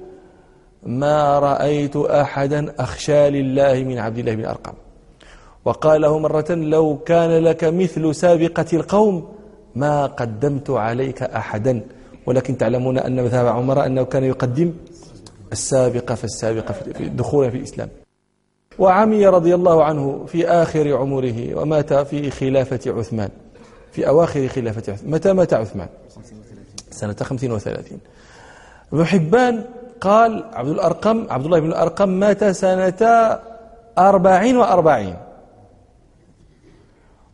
ما 0.84 1.40
رأيت 1.40 1.96
أحدا 1.96 2.74
أخشى 2.80 3.30
لله 3.30 3.84
من 3.84 3.98
عبد 3.98 4.18
الله 4.18 4.36
بن 4.36 4.46
أرقم 4.46 4.74
وقال 5.66 6.02
له 6.02 6.20
مرة 6.20 6.52
لو 6.52 6.98
كان 6.98 7.44
لك 7.44 7.64
مثل 7.64 8.16
سابقة 8.16 8.66
القوم 8.74 9.28
ما 9.76 10.06
قدمت 10.06 10.70
عليك 10.70 11.24
أحدا 11.24 11.82
ولكن 12.30 12.58
تعلمون 12.58 12.98
أن 12.98 13.24
مذهب 13.24 13.48
عمر 13.48 13.86
أنه 13.86 14.04
كان 14.04 14.24
يقدم 14.24 14.74
السابقة 15.52 16.16
فالسابقة 16.16 16.76
دخولا 17.00 17.50
في 17.50 17.58
الإسلام. 17.58 17.90
وعمي 18.80 19.28
رضي 19.28 19.56
الله 19.56 19.84
عنه 19.84 20.26
في 20.28 20.48
آخر 20.48 20.98
عمره 20.98 21.56
ومات 21.56 21.94
في 21.94 22.32
خلافة 22.32 22.80
عثمان 22.88 23.30
في 23.92 24.08
أواخر 24.08 24.48
خلافة 24.48 24.94
عثمان 24.94 25.12
متى 25.12 25.34
مات 25.34 25.54
عثمان؟ 25.54 25.88
سنة 26.92 27.16
35 27.24 28.00
ابن 28.94 29.06
حبان 29.06 29.64
قال 30.02 30.44
عبد 30.54 30.70
الأرقم 30.70 31.28
عبد 31.30 31.46
الله 31.46 31.60
بن 31.60 31.68
الأرقم 31.68 32.10
مات 32.10 32.44
سنة 32.44 33.02
أربعين 33.98 34.58
وأربعين. 34.58 35.16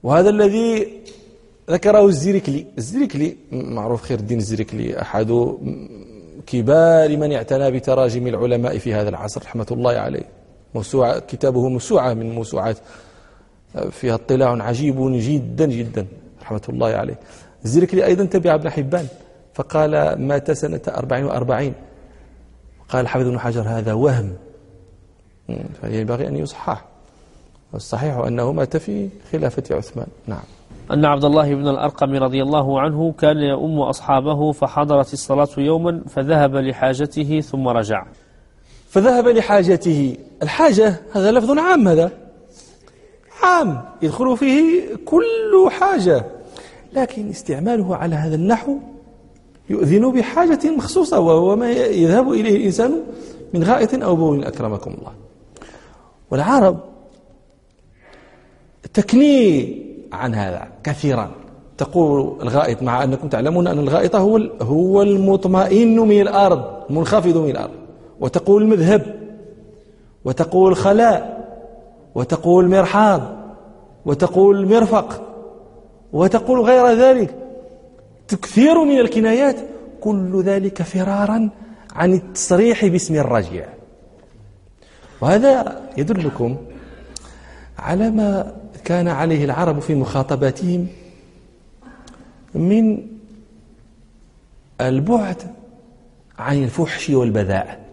وهذا 0.04 0.30
الذي 0.30 1.02
ذكره 1.70 2.06
الزركلي 2.06 2.66
الزركلي 2.78 3.36
معروف 3.52 4.02
خير 4.02 4.20
الدين 4.20 4.38
الزركلي 4.38 5.02
أحد 5.02 5.56
كبار 6.48 7.18
من 7.18 7.34
اعتنى 7.34 7.72
بتراجم 7.72 8.28
العلماء 8.28 8.78
في 8.78 8.94
هذا 8.94 9.10
العصر 9.10 9.42
رحمة 9.42 9.68
الله 9.72 9.92
عليه. 9.92 10.24
موسوعة 10.76 11.20
كتابه 11.20 11.70
موسوعة 11.70 12.14
من 12.14 12.32
موسوعات 12.32 12.78
فيها 13.92 14.16
اطلاع 14.16 14.64
عجيب 14.64 15.12
جدا 15.12 15.66
جدا 15.66 16.06
رحمة 16.42 16.62
الله 16.70 16.88
عليه. 16.88 17.20
الزركلي 17.66 18.06
أيضا 18.06 18.26
تبع 18.26 18.56
ابن 18.56 18.70
حبان 18.70 19.08
فقال 19.54 20.22
مات 20.22 20.52
سنة 20.52 20.82
44 20.88 21.74
قال 22.90 23.08
حافظ 23.08 23.28
بن 23.28 23.40
حجر 23.40 23.62
هذا 23.62 23.94
وهم. 23.94 24.34
فينبغي 25.82 26.28
أن 26.28 26.38
يصحح. 26.38 26.86
والصحيح 27.74 28.18
أنه 28.18 28.52
مات 28.52 28.78
في 28.78 29.10
خلافة 29.32 29.76
عثمان. 29.76 30.08
نعم. 30.28 30.44
أن 30.92 31.06
عبد 31.06 31.26
الله 31.26 31.56
بن 31.56 31.68
الأرقم 31.68 32.16
رضي 32.16 32.44
الله 32.44 32.80
عنه 32.80 33.12
كان 33.12 33.38
يؤم 33.38 33.80
أصحابه 33.80 34.52
فحضرت 34.52 35.14
الصلاة 35.14 35.48
يوما 35.58 36.02
فذهب 36.10 36.56
لحاجته 36.56 37.42
ثم 37.42 37.68
رجع. 37.68 38.06
فذهب 38.90 39.28
لحاجته. 39.28 40.18
الحاجة 40.44 41.02
هذا 41.14 41.32
لفظ 41.32 41.58
عام 41.58 41.88
هذا. 41.88 42.12
عام. 43.44 43.82
يدخل 44.02 44.38
فيه 44.38 44.82
كل 45.06 45.70
حاجة. 45.70 46.26
لكن 46.94 47.30
استعماله 47.30 47.96
على 47.96 48.16
هذا 48.16 48.36
النحو 48.36 48.78
يؤذن 49.70 50.12
بحاجة 50.12 50.70
مخصوصة 50.78 51.20
وهو 51.20 51.56
ما 51.56 51.72
يذهب 51.72 52.32
إليه 52.32 52.58
الإنسان 52.58 53.04
من 53.54 53.64
غائط 53.64 54.04
أو 54.04 54.16
بول. 54.16 54.44
أكرمكم 54.44 54.92
الله. 54.92 55.14
والعرب 56.32 56.80
تكني 58.94 59.86
عن 60.16 60.36
هذا 60.36 60.68
كثيرا. 60.84 61.32
تقول 61.78 62.42
الغائط 62.42 62.84
مع 62.84 63.04
أنكم 63.04 63.28
تعلمون 63.28 63.68
أن 63.68 63.80
الغائط 63.80 64.16
هو 64.16 64.38
هو 64.62 65.02
المطمئن 65.02 66.00
من 66.00 66.22
الأرض 66.22 66.64
المنخفض 66.90 67.38
من 67.38 67.50
الأرض. 67.50 67.74
وتقول 68.20 68.62
المذهب 68.62 69.16
وتقول 70.26 70.76
خلاء 70.76 71.46
وتقول 72.16 72.70
مرحاض 72.70 73.22
وتقول 74.06 74.68
مرفق 74.68 75.22
وتقول 76.14 76.60
غير 76.60 76.88
ذلك. 76.88 77.36
تكثير 78.28 78.84
من 78.84 79.00
الكنايات 79.00 79.56
كل 80.02 80.42
ذلك 80.42 80.82
فرارا 80.82 81.50
عن 81.96 82.14
التصريح 82.14 82.86
باسم 82.86 83.16
الرجع 83.16 83.66
وهذا 85.22 85.82
يدلكم 85.98 86.58
على 87.80 88.10
ما 88.10 88.54
كان 88.86 89.08
عليه 89.08 89.46
العرب 89.46 89.80
في 89.80 89.96
مخاطباتهم 89.96 90.88
من 92.56 92.98
البعد 94.82 95.38
عن 96.40 96.64
الفحش 96.64 97.10
والبذاء. 97.10 97.86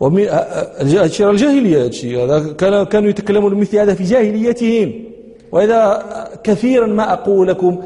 ومن 0.00 0.28
الجاهلية 1.20 1.90
هذا 2.24 2.52
كانوا 2.84 3.08
يتكلمون 3.08 3.54
مثل 3.54 3.76
هذا 3.76 3.94
في 3.94 4.04
جاهليتهم. 4.04 4.92
وإذا 5.52 6.02
كثيرا 6.44 6.86
ما 6.86 7.12
أقول 7.12 7.48
لكم 7.48 7.82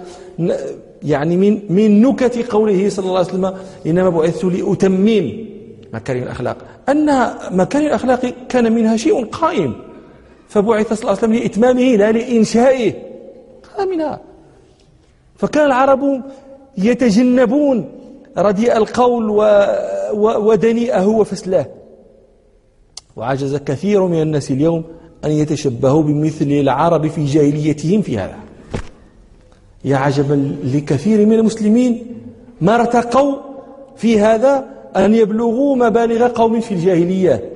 يعني 1.03 1.37
من 1.37 1.61
من 1.69 2.03
نكت 2.03 2.51
قوله 2.51 2.89
صلى 2.89 3.07
الله 3.07 3.19
عليه 3.19 3.29
وسلم 3.29 3.55
إنما 3.87 4.11
بعثت 4.11 4.45
لأتمم 4.45 5.47
مكارم 5.93 6.23
الأخلاق. 6.23 6.57
أن 6.89 7.31
مكارم 7.51 7.87
الأخلاق 7.87 8.35
كان 8.49 8.73
منها 8.73 8.97
شيء 8.97 9.25
قائم. 9.25 9.88
فبعث 10.49 10.93
صلى 10.93 10.99
الله 10.99 11.09
عليه 11.09 11.19
وسلم 11.19 11.35
لإتمامه 11.35 11.97
لا 11.97 12.13
لإنشائه. 12.13 12.93
منها 13.91 14.21
فكان 15.37 15.67
العرب 15.67 16.23
يتجنبون 16.79 17.91
رديء 18.39 18.77
القول 18.77 19.31
ودنيئه 20.15 21.07
وفسلاه 21.07 21.67
وعجز 23.17 23.57
كثير 23.57 24.07
من 24.07 24.23
الناس 24.23 24.51
اليوم 24.51 24.85
أن 25.25 25.31
يتشبهوا 25.31 26.03
بمثل 26.03 26.45
العرب 26.45 27.07
في 27.07 27.25
جاهليتهم 27.25 28.03
في 28.03 28.19
هذا. 28.19 28.37
يا 29.85 29.97
عجبا 29.97 30.57
لكثير 30.65 31.27
من 31.27 31.33
المسلمين 31.33 32.07
ما 32.61 32.75
ارتقوا 32.75 33.37
في 33.97 34.21
هذا 34.21 34.65
أن 34.97 35.15
يبلغوا 35.15 35.77
مبالغ 35.77 36.29
قوم 36.29 36.61
في 36.61 36.75
الجاهلية. 36.75 37.53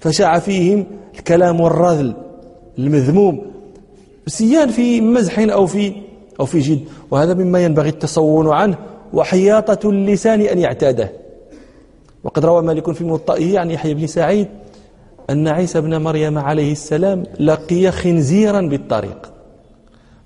فشاع 0.00 0.38
فيهم 0.38 0.86
الكلام 1.14 1.60
والرذل 1.60 2.14
المذموم 2.78 3.42
سيان 4.26 4.68
في 4.68 5.00
مزح 5.00 5.38
أو 5.38 5.66
في 5.66 5.92
أو 6.40 6.46
في 6.46 6.58
جد. 6.58 6.80
وهذا 7.10 7.34
مما 7.34 7.64
ينبغي 7.64 7.88
التصون 7.88 8.48
عنه 8.48 8.78
وحياطة 9.12 9.90
اللسان 9.90 10.40
أن 10.40 10.58
يعتاده. 10.58 11.12
وقد 12.24 12.44
روى 12.44 12.62
مالك 12.62 12.92
في 12.92 13.04
موطئه 13.04 13.58
عن 13.58 13.70
يحيى 13.70 13.94
بن 13.94 14.06
سعيد 14.06 14.48
أن 15.30 15.48
عيسى 15.48 15.80
بن 15.80 16.02
مريم 16.02 16.38
عليه 16.38 16.72
السلام 16.72 17.22
لقي 17.40 17.90
خنزيرا 17.90 18.60
بالطريق. 18.60 19.32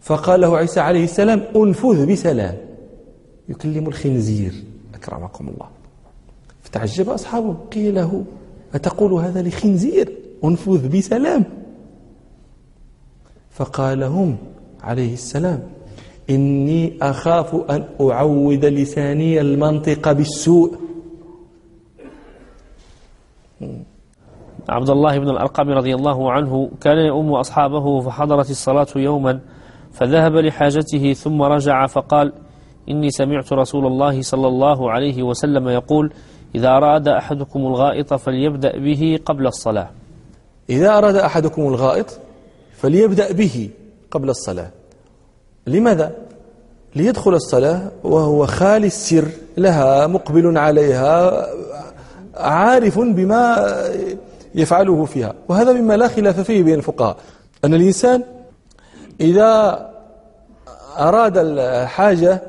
فقال 0.01 0.40
له 0.40 0.57
عيسى 0.57 0.81
عليه 0.81 1.05
السلام 1.05 1.42
أنفذ 1.57 2.07
بسلام. 2.07 2.57
يكلم 3.49 3.88
الخنزير. 3.88 4.53
أكرمكم 4.94 5.49
الله. 5.49 5.68
فتعجب 6.62 7.11
أصحابه. 7.11 7.55
قيل 7.72 7.94
له 7.94 8.25
أتقول 8.75 9.12
هذا 9.12 9.42
لخنزير؟ 9.42 10.12
أنفذ 10.44 10.96
بسلام. 10.96 11.44
فقال 13.51 14.03
هم 14.03 14.37
عليه 14.83 15.12
السلام 15.12 15.62
إني 16.31 16.99
أخاف 17.03 17.55
أن 17.70 17.85
أعود 18.01 18.64
لساني 18.64 19.40
المنطق 19.40 20.12
بالسوء. 20.12 20.77
عبد 24.68 24.90
الله 24.90 25.18
بن 25.18 25.29
الأرقم 25.31 25.68
رضي 25.68 25.94
الله 25.94 26.33
عنه 26.33 26.70
كان 26.81 26.99
يؤم 26.99 27.33
أصحابه 27.33 28.01
فحضرت 28.01 28.51
الصلاة 28.51 28.87
يوما 28.96 29.40
فذهب 29.92 30.33
لحاجته 30.37 31.12
ثم 31.12 31.42
رجع 31.42 31.87
فقال 31.87 32.33
إني 32.88 33.11
سمعت 33.11 33.53
رسول 33.53 33.87
الله 33.87 34.22
صلى 34.22 34.49
الله 34.49 34.90
عليه 34.90 35.22
وسلم 35.22 35.68
يقول 35.68 36.12
إذا 36.55 36.68
أراد 36.68 37.09
أحدكم 37.09 37.61
الغائط 37.61 38.14
فليبدأ 38.14 38.79
به 38.79 39.18
قبل 39.25 39.46
الصلاة. 39.46 39.90
إذا 40.70 40.98
أراد 40.98 41.16
أحدكم 41.16 41.62
الغائط 41.62 42.18
فليبدأ 42.76 43.33
به 43.33 43.70
قبل 44.11 44.31
الصلاة 44.31 44.70
لماذا؟ 45.66 46.12
ليدخل 46.96 47.35
الصلاة 47.35 47.90
وهو 48.05 48.46
خالي 48.46 48.87
السر 48.87 49.29
لها 49.57 50.07
مقبل 50.07 50.59
عليها 50.59 51.46
عارف 52.35 52.98
بما 52.98 53.72
يفعله 54.55 55.05
فيها 55.05 55.35
وهذا 55.48 55.72
مما 55.72 55.96
لا 55.96 56.09
خلاف 56.09 56.40
فيه 56.40 56.62
بين 56.62 56.74
الفقهاء 56.74 57.16
أن 57.64 57.74
الإنسان 57.74 58.22
إذا 59.20 59.87
أراد 60.98 61.38
الحاجة 61.38 62.42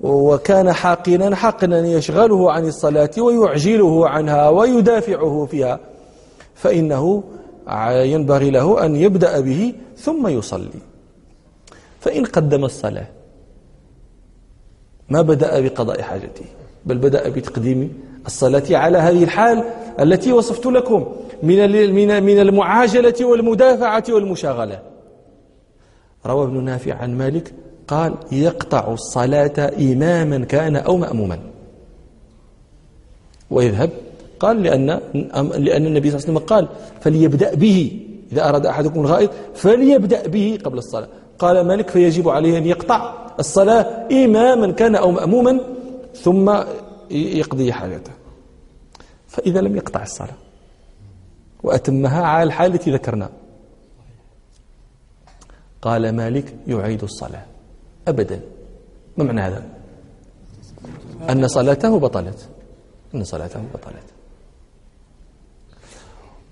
وكان 0.00 0.72
حاقنا 0.72 1.36
حقنا 1.36 1.78
يشغله 1.78 2.52
عن 2.52 2.66
الصلاة 2.66 3.10
ويعجله 3.18 4.08
عنها 4.08 4.48
ويدافعه 4.48 5.48
فيها 5.50 5.80
فإنه 6.54 7.22
ينبغي 8.04 8.50
له 8.50 8.84
أن 8.84 8.96
يبدأ 8.96 9.40
به 9.40 9.74
ثم 9.96 10.26
يصلي. 10.26 10.80
فإن 12.00 12.24
قدم 12.24 12.64
الصلاة 12.64 13.06
ما 15.08 15.22
بدأ 15.22 15.60
بقضاء 15.60 16.02
حاجته 16.02 16.44
بل 16.86 16.98
بدأ 16.98 17.28
بتقديم 17.28 18.02
الصلاة 18.26 18.62
على 18.70 18.98
هذه 18.98 19.24
الحال 19.24 19.64
التي 20.00 20.32
وصفت 20.32 20.66
لكم 20.66 21.16
من 21.42 21.94
من 22.22 22.40
المعاجلة 22.40 23.24
والمدافعة 23.24 24.04
والمشاغلة. 24.08 24.82
روى 26.26 26.44
ابن 26.44 26.64
نافع 26.64 26.94
عن 26.94 27.18
مالك 27.18 27.54
قال 27.88 28.14
يقطع 28.32 28.92
الصلاة 28.92 29.72
إماما 29.80 30.44
كان 30.44 30.76
أو 30.76 30.96
مأموما. 30.96 31.38
ويذهب 33.50 33.90
قال 34.40 34.62
لأن 34.62 34.86
لأن 35.54 35.86
النبي 35.86 36.10
صلى 36.10 36.18
الله 36.18 36.28
عليه 36.28 36.32
وسلم 36.32 36.38
قال 36.38 36.68
فليبدأ 37.00 37.54
به. 37.54 38.00
إذا 38.32 38.48
أراد 38.48 38.66
أحدكم 38.66 39.00
الغائط 39.00 39.30
فليبدأ 39.54 40.28
به 40.28 40.58
قبل 40.64 40.78
الصلاة. 40.78 41.08
قال 41.38 41.66
مالك 41.66 41.90
فيجب 41.90 42.28
عليه 42.28 42.58
أن 42.58 42.66
يقطع 42.66 43.26
الصلاة 43.38 44.08
إماما 44.12 44.72
كان 44.72 44.94
أو 44.94 45.10
مأموما 45.10 45.60
ثم 46.14 46.58
يقضي 47.10 47.72
حاجته. 47.72 48.12
فإذا 49.28 49.60
لم 49.60 49.76
يقطع 49.76 50.02
الصلاة 50.02 50.36
وأتمها 51.62 52.22
على 52.22 52.42
الحالة 52.42 52.74
التي 52.74 52.92
ذكرنا. 52.92 53.28
قال 55.82 56.12
مالك 56.16 56.54
يعيد 56.66 57.02
الصلاة 57.02 57.44
أبدا. 58.08 58.40
ما 59.16 59.24
معنى 59.24 59.40
هذا؟ 59.40 59.62
أن 61.30 61.48
صلاته 61.48 61.98
بطلت. 61.98 62.48
أن 63.14 63.24
صلاته 63.24 63.60
بطلت. 63.74 64.17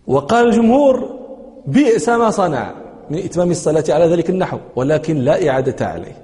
وقال 0.07 0.47
الجمهور 0.47 1.19
بئس 1.67 2.09
ما 2.09 2.31
صنع. 2.31 2.75
من 3.11 3.19
إتمام 3.19 3.51
الصلاة 3.51 3.85
على 3.89 4.05
ذلك 4.05 4.31
النحو 4.31 4.59
ولكن 4.77 5.17
لا 5.17 5.49
إعادة 5.49 5.87
عليه. 5.87 6.17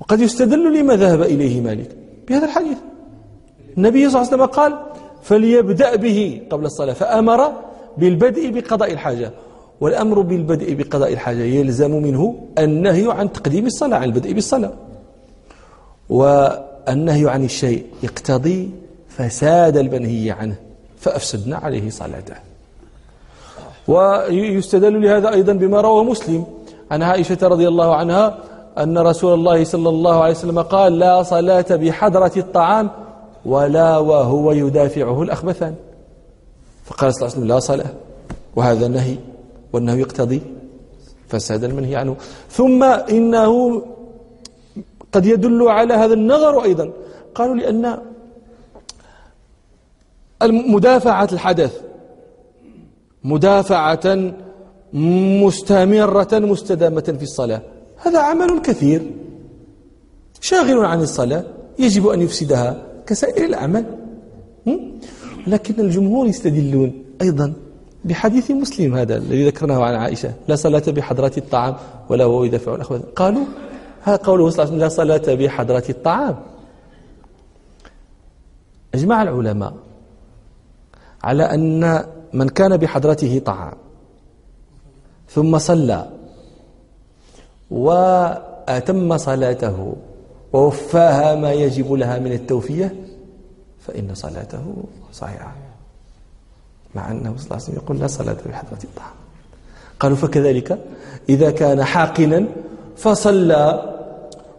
وقد 0.00 0.20
يستدل 0.20 0.80
لما 0.80 0.96
ذهب 0.96 1.22
إليه 1.22 1.60
مالك 1.60 1.96
بهذا 2.28 2.44
الحديث. 2.44 2.78
النبي 3.76 4.10
صلى 4.10 4.22
الله 4.22 4.32
عليه 4.32 4.42
وسلم 4.42 4.44
قال 4.44 4.78
فليبدأ 5.22 5.96
به 5.96 6.42
قبل 6.50 6.64
الصلاة 6.64 6.92
فأمر 6.92 7.52
بالبدء 7.98 8.50
بقضاء 8.50 8.92
الحاجة. 8.92 9.30
والأمر 9.80 10.20
بالبدء 10.20 10.74
بقضاء 10.74 11.12
الحاجة 11.12 11.42
يلزم 11.42 11.90
منه 12.02 12.48
النهي 12.58 13.12
عن 13.12 13.32
تقديم 13.32 13.66
الصلاة 13.66 13.96
عن 13.98 14.04
البدء 14.04 14.32
بالصلاة 14.32 14.72
والنهي 16.08 17.28
عن 17.28 17.44
الشيء 17.44 17.84
يقتضي 18.02 18.70
فساد 19.08 19.76
المنهي 19.76 20.30
عنه. 20.30 20.65
فأفسدنا 21.00 21.56
عليه 21.56 21.90
صلاته. 21.90 22.34
ويستدل 23.88 25.02
لهذا 25.02 25.32
أيضا 25.32 25.52
بما 25.52 25.80
رواه 25.80 26.04
مسلم 26.04 26.44
عن 26.90 27.02
عائشة 27.02 27.38
رضي 27.42 27.68
الله 27.68 27.94
عنها 27.94 28.38
أن 28.78 28.98
رسول 28.98 29.34
الله 29.34 29.64
صلى 29.64 29.88
الله 29.88 30.22
عليه 30.22 30.34
وسلم 30.34 30.62
قال 30.62 30.98
لا 30.98 31.22
صلاة 31.22 31.66
بحضرة 31.70 32.32
الطعام 32.36 32.90
ولا 33.44 33.98
وهو 33.98 34.52
يدافعه 34.52 35.22
الأخبثان. 35.22 35.74
فقال 36.84 37.14
صلى 37.14 37.26
الله 37.26 37.36
عليه 37.36 37.38
وسلم 37.38 37.48
لا 37.48 37.58
صلاة 37.58 37.92
وهذا 38.56 38.88
نهي 38.88 39.16
والنهي 39.72 40.00
يقتضي 40.00 40.42
فساد 41.28 41.64
المنهي 41.64 41.96
عنه. 41.96 42.16
ثم 42.50 42.82
إنه 42.84 43.82
قد 45.12 45.26
يدل 45.26 45.68
على 45.68 45.94
هذا 45.94 46.14
النظر 46.14 46.64
أيضا. 46.64 46.90
قالوا 47.34 47.54
لأن 47.54 47.98
مدافعة 50.42 51.28
الحدث. 51.32 51.80
مدافعة 53.24 54.32
مستمرة 55.42 56.28
مستدامة 56.32 57.00
في 57.00 57.22
الصلاة. 57.22 57.62
هذا 57.96 58.18
عمل 58.18 58.60
كثير. 58.60 59.10
شاغل 60.40 60.84
عن 60.84 61.00
الصلاة. 61.00 61.44
يجب 61.78 62.06
أن 62.06 62.22
يفسدها 62.22 62.86
كسائر 63.06 63.44
الأعمال. 63.44 63.84
لكن 65.46 65.80
الجمهور 65.80 66.26
يستدلون 66.26 67.04
أيضا 67.22 67.52
بحديث 68.04 68.50
مسلم 68.50 68.94
هذا 68.94 69.16
الذي 69.16 69.46
ذكرناه 69.46 69.84
عن 69.84 69.94
عائشة. 69.94 70.32
لا 70.48 70.56
صلاة 70.56 70.82
بحضرة 70.88 71.32
الطعام 71.36 71.74
ولا 72.08 72.24
هو 72.24 72.44
يدافع 72.44 72.74
الأخوة 72.74 73.00
قالوا 73.16 73.44
هذا 74.02 74.16
قوله 74.16 74.50
صلى 74.50 74.64
الله 74.64 74.74
عليه 74.74 74.86
وسلم 74.86 75.08
لا 75.08 75.18
صلاة 75.18 75.34
بحضرة 75.34 75.84
الطعام. 75.88 76.36
أجمع 78.94 79.22
العلماء 79.22 79.74
على 81.26 81.42
أن 81.42 82.04
من 82.32 82.48
كان 82.48 82.76
بحضرته 82.76 83.38
طعام 83.38 83.74
ثم 85.28 85.58
صلى 85.58 86.08
وأتم 87.70 89.16
صلاته 89.16 89.96
ووفاها 90.52 91.34
ما 91.34 91.52
يجب 91.52 91.92
لها 91.92 92.18
من 92.18 92.32
التوفية 92.32 92.94
فإن 93.80 94.14
صلاته 94.14 94.74
صحيحة. 95.12 95.56
مع 96.94 97.10
أنه 97.10 97.34
صلى 97.36 97.44
الله 97.44 97.52
عليه 97.52 97.62
وسلم 97.62 97.76
يقول 97.76 97.98
لا 97.98 98.06
صلاة 98.06 98.36
بحضرة 98.46 98.82
الطعام. 98.84 99.16
قالوا 100.00 100.16
فكذلك 100.16 100.78
إذا 101.28 101.50
كان 101.50 101.84
حاقنا 101.84 102.46
فصلى 102.96 103.92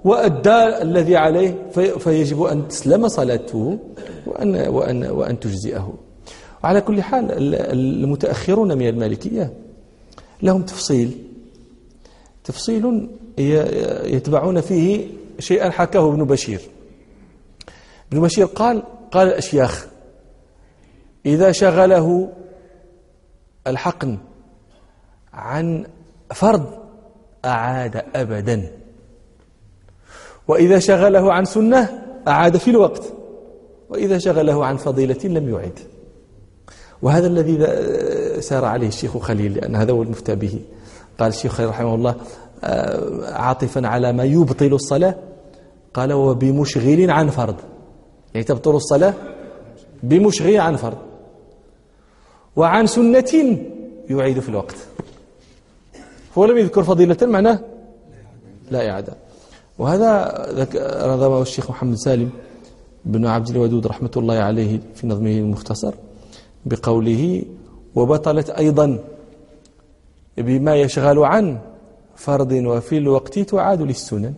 وأدى 0.03 0.81
الذي 0.81 1.15
عليه 1.15 1.55
فيجب 1.99 2.43
أن 2.43 2.67
تسلم 2.67 3.07
صلاته 3.07 3.77
وأن, 4.25 4.67
وأن, 4.67 5.11
وأن 5.11 5.39
تجزئه. 5.39 5.93
وعلى 6.63 6.81
كل 6.81 7.01
حال 7.01 7.25
المتأخرون 8.03 8.77
من 8.77 8.87
المالكية 8.87 9.53
لهم 10.41 10.61
تفصيل. 10.61 11.23
تفصيل 12.43 13.09
يتبعون 14.05 14.61
فيه 14.61 15.07
شيئا 15.39 15.69
حكاه 15.69 16.09
ابن 16.09 16.23
بشير. 16.23 16.61
ابن 18.11 18.21
بشير 18.21 18.45
قال 18.45 18.83
قال 19.11 19.27
الأشياخ 19.27 19.87
إذا 21.25 21.51
شغله 21.51 22.29
الحقن 23.67 24.17
عن 25.33 25.85
فرض 26.33 26.77
أعاد 27.45 28.03
أبدا 28.15 28.71
وإذا 30.47 30.79
شغله 30.79 31.33
عن 31.33 31.45
سنة 31.45 32.03
أعاد 32.27 32.57
في 32.57 32.69
الوقت 32.71 33.03
وإذا 33.89 34.17
شغله 34.17 34.65
عن 34.65 34.77
فضيلة 34.77 35.19
لم 35.23 35.49
يعد. 35.49 35.79
وهذا 37.01 37.27
الذي 37.27 37.57
سار 38.41 38.65
عليه 38.65 38.87
الشيخ 38.87 39.17
خليل 39.17 39.53
لأن 39.53 39.75
هذا 39.75 39.91
هو 39.91 40.03
المفتى 40.03 40.35
به. 40.35 40.59
قال 41.19 41.29
الشيخ 41.29 41.51
خليل 41.51 41.69
رحمه 41.69 41.95
الله 41.95 42.15
آه، 42.63 43.33
عاطفا 43.33 43.87
على 43.87 44.13
ما 44.13 44.23
يبطل 44.23 44.73
الصلاة 44.73 45.15
قال 45.93 46.13
وبمشغل 46.13 47.11
عن 47.11 47.29
فرض. 47.29 47.55
يعني 48.33 48.43
تبطل 48.43 48.75
الصلاة 48.75 49.13
بمشغل 50.03 50.57
عن 50.57 50.75
فرض. 50.75 50.97
وعن 52.55 52.87
سنة 52.87 53.57
يعيد 54.09 54.39
في 54.39 54.49
الوقت. 54.49 54.75
هو 56.37 56.45
لم 56.45 56.57
يذكر 56.57 56.83
فضيلة 56.83 57.17
معناه 57.21 57.59
لا 58.71 58.89
إعادة. 58.89 59.13
وهذا 59.79 60.35
نظمه 61.15 61.41
الشيخ 61.41 61.69
محمد 61.69 61.95
سالم 61.95 62.29
بن 63.05 63.25
عبد 63.25 63.49
الودود 63.49 63.87
رحمة 63.87 64.11
الله 64.17 64.35
عليه 64.35 64.79
في 64.95 65.07
نظمه 65.07 65.31
المختصر. 65.31 65.93
بقوله 66.65 67.43
وبطلت 67.95 68.49
أيضا 68.49 68.99
بما 70.37 70.75
يشغل 70.75 71.19
عن 71.19 71.59
فرض 72.15 72.51
وفي 72.51 72.97
الوقت 72.97 73.39
تعاد 73.39 73.81
للسنن. 73.81 74.33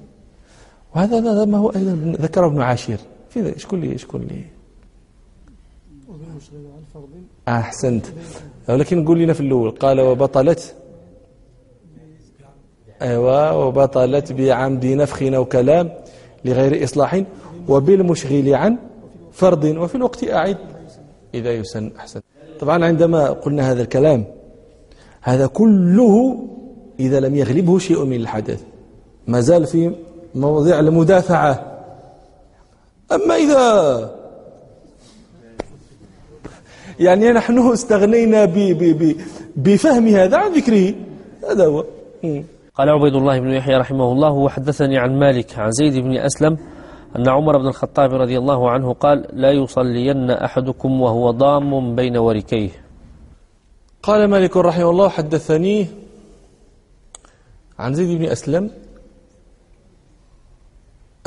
وهذا 0.95 1.45
ما 1.45 1.57
هو 1.57 1.69
أيضا 1.69 2.15
ذكره 2.21 2.47
ابن 2.47 2.61
عاشير 2.61 2.99
في 3.29 3.59
شكون 3.59 3.81
لي 3.81 3.97
شكون 3.97 4.21
لي؟ 4.21 4.43
أحسنت. 7.47 8.05
ولكن 8.69 9.05
قول 9.05 9.19
لنا 9.19 9.33
في 9.33 9.41
الأول. 9.41 9.71
قال 9.71 10.01
وبطلت 10.01 10.75
أيوة 13.01 13.57
وبطلت 13.57 14.31
بعمد 14.31 14.85
نفخ 14.85 15.23
أو 15.23 15.45
كلام 15.45 15.91
لغير 16.45 16.83
إصلاح 16.83 17.23
وبالمشغل 17.67 18.55
عن 18.55 18.77
فرض 19.31 19.63
وفي 19.63 19.95
الوقت 19.95 20.23
أعد. 20.23 20.57
إذا 21.33 21.51
يسن 21.51 21.91
أحسن. 21.97 22.21
طبعا 22.59 22.85
عندما 22.85 23.29
قلنا 23.29 23.71
هذا 23.71 23.81
الكلام 23.81 24.25
هذا 25.21 25.47
كله 25.47 26.39
إذا 26.99 27.19
لم 27.19 27.35
يغلبه 27.35 27.79
شيء 27.79 28.05
من 28.05 28.15
الحدث. 28.15 28.63
ما 29.27 29.41
زال 29.41 29.65
في 29.65 29.95
موضع 30.35 30.79
المدافعة. 30.79 31.81
أما 33.11 33.35
إذا 33.35 34.19
يعني 36.99 37.31
نحن 37.31 37.71
استغنينا 37.71 38.45
ب 38.45 38.53
ب 38.53 38.83
ب 39.03 39.15
بفهم 39.55 40.07
هذا 40.07 40.37
عن 40.37 40.51
ذكره. 40.51 40.93
هذا 41.51 41.65
هو. 41.65 41.85
قال 42.75 42.89
عبيد 42.89 43.13
الله 43.13 43.39
بن 43.39 43.49
يحيى 43.49 43.75
رحمه 43.75 44.11
الله 44.11 44.31
وحدثني 44.31 44.97
عن 44.97 45.19
مالك 45.19 45.59
عن 45.59 45.71
زيد 45.71 46.03
بن 46.03 46.17
أسلم 46.17 46.57
أن 47.15 47.29
عمر 47.29 47.57
بن 47.57 47.67
الخطاب 47.67 48.13
رضي 48.13 48.37
الله 48.37 48.69
عنه 48.69 48.93
قال 48.93 49.27
لا 49.33 49.51
يصلين 49.51 50.31
أحدكم 50.31 51.01
وهو 51.01 51.31
ضام 51.31 51.95
بين 51.95 52.17
وركيه. 52.17 52.69
قال 54.03 54.27
مالك 54.27 54.57
رحمه 54.57 54.89
الله 54.89 55.09
حدثني 55.09 55.87
عن 57.79 57.93
زيد 57.93 58.19
بن 58.19 58.25
أسلم 58.25 58.71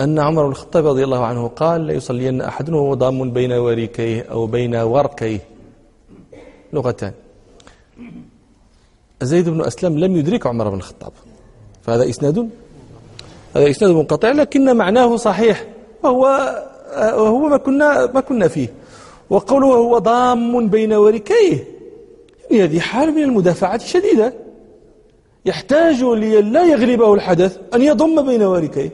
أن 0.00 0.18
عمر 0.18 0.44
بن 0.44 0.50
الخطاب 0.50 0.86
رضي 0.86 1.04
الله 1.04 1.24
عنه 1.24 1.48
قال 1.48 1.86
لا 1.86 1.92
يصلين 1.92 2.40
أحد 2.40 2.70
وهو 2.70 2.94
ضام 2.94 3.30
بين 3.30 3.52
وركيه 3.52 4.22
أو 4.22 4.46
بين 4.46 4.74
وركيه 4.76 5.40
لغتان. 6.72 7.12
زيد 9.22 9.48
بن 9.48 9.60
أسلم 9.60 9.98
لم 9.98 10.16
يدرك 10.16 10.46
عمر 10.46 10.68
بن 10.68 10.76
الخطاب. 10.76 11.12
فهذا 11.82 12.08
إسناد 12.08 12.48
هذا 13.56 13.70
إسناد 13.70 13.90
منقطع 13.90 14.32
لكن 14.32 14.76
معناه 14.76 15.16
صحيح. 15.16 15.71
وهو 16.02 16.62
وهو 16.96 17.48
ما 17.48 17.56
كنا 17.56 18.12
ما 18.14 18.20
كنا 18.20 18.48
فيه. 18.48 18.68
وقوله 19.30 19.66
وهو 19.66 19.98
ضام 19.98 20.68
بين 20.68 20.92
وركيه. 20.92 21.64
يعني 22.50 22.64
هذه 22.64 22.80
حال 22.80 23.14
من 23.14 23.22
المدافعة 23.22 23.78
شديدة 23.78 24.32
يحتاج 25.44 26.02
لا 26.02 26.64
يغلبه 26.64 27.14
الحدث 27.14 27.58
أن 27.74 27.82
يضم 27.82 28.22
بين 28.26 28.42
وركيه. 28.42 28.90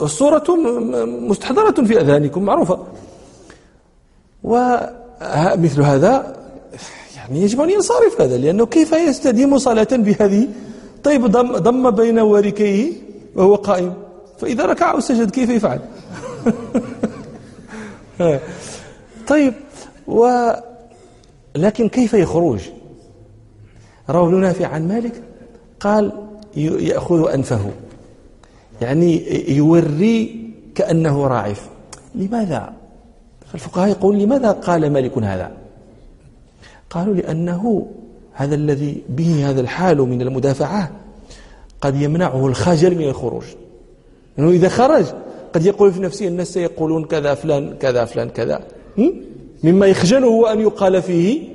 الصورة 0.00 0.44
مستحضرة 1.06 1.84
في 1.84 2.00
أذهانكم 2.00 2.42
معروفة. 2.42 2.78
مثل 5.54 5.82
هذا 5.82 6.36
يعني 7.16 7.42
يجب 7.42 7.60
أن 7.60 7.70
ينصرف 7.70 8.20
هذا 8.20 8.36
لأنه 8.36 8.66
كيف 8.66 8.92
يستديم 8.92 9.58
صلاة 9.58 9.88
بهذه؟ 9.92 10.48
طيب 11.04 11.26
ضم 11.56 11.90
بين 11.90 12.18
وركيه 12.18 12.92
وهو 13.36 13.54
قائم. 13.54 13.94
فإذا 14.40 14.66
ركع 14.66 14.92
أو 14.92 15.00
سجد 15.00 15.30
كيف 15.30 15.50
يفعل؟ 15.50 15.80
طيب 19.28 19.54
و 20.06 20.50
لكن 21.56 21.88
كيف 21.88 22.14
يخرج؟ 22.14 22.60
روى 24.10 24.28
ابن 24.28 24.40
نافع 24.40 24.66
عن 24.66 24.88
مالك 24.88 25.22
قال 25.80 26.12
يأخذ 26.56 27.30
أنفه. 27.32 27.70
يعني 28.80 29.24
يوري 29.56 30.50
كأنه 30.74 31.26
راعف. 31.26 31.68
لماذا؟ 32.14 32.72
الفقهاء 33.54 33.88
يقول 33.88 34.18
لماذا 34.18 34.52
قال 34.52 34.92
مالك 34.92 35.18
هذا؟ 35.18 35.52
قالوا 36.90 37.14
لأنه 37.14 37.86
هذا 38.32 38.54
الذي 38.54 39.02
به 39.08 39.50
هذا 39.50 39.60
الحال 39.60 39.98
من 39.98 40.22
المدافعة 40.22 40.90
قد 41.80 41.96
يمنعه 41.96 42.46
الخجل 42.46 42.94
من 42.94 43.04
الخروج. 43.04 43.44
لأنه 44.38 44.50
إذا 44.50 44.68
خرج 44.68 45.06
قد 45.52 45.66
يقول 45.66 45.92
في 45.92 46.00
نفسه 46.00 46.28
الناس 46.28 46.48
سيقولون 46.48 47.04
كذا 47.04 47.34
فلان 47.34 47.76
كذا 47.76 48.04
فلان 48.04 48.28
كذا. 48.28 48.60
مما 49.64 49.86
يخجله 49.86 50.52
أن 50.52 50.60
يقال 50.60 51.02
فيه 51.02 51.48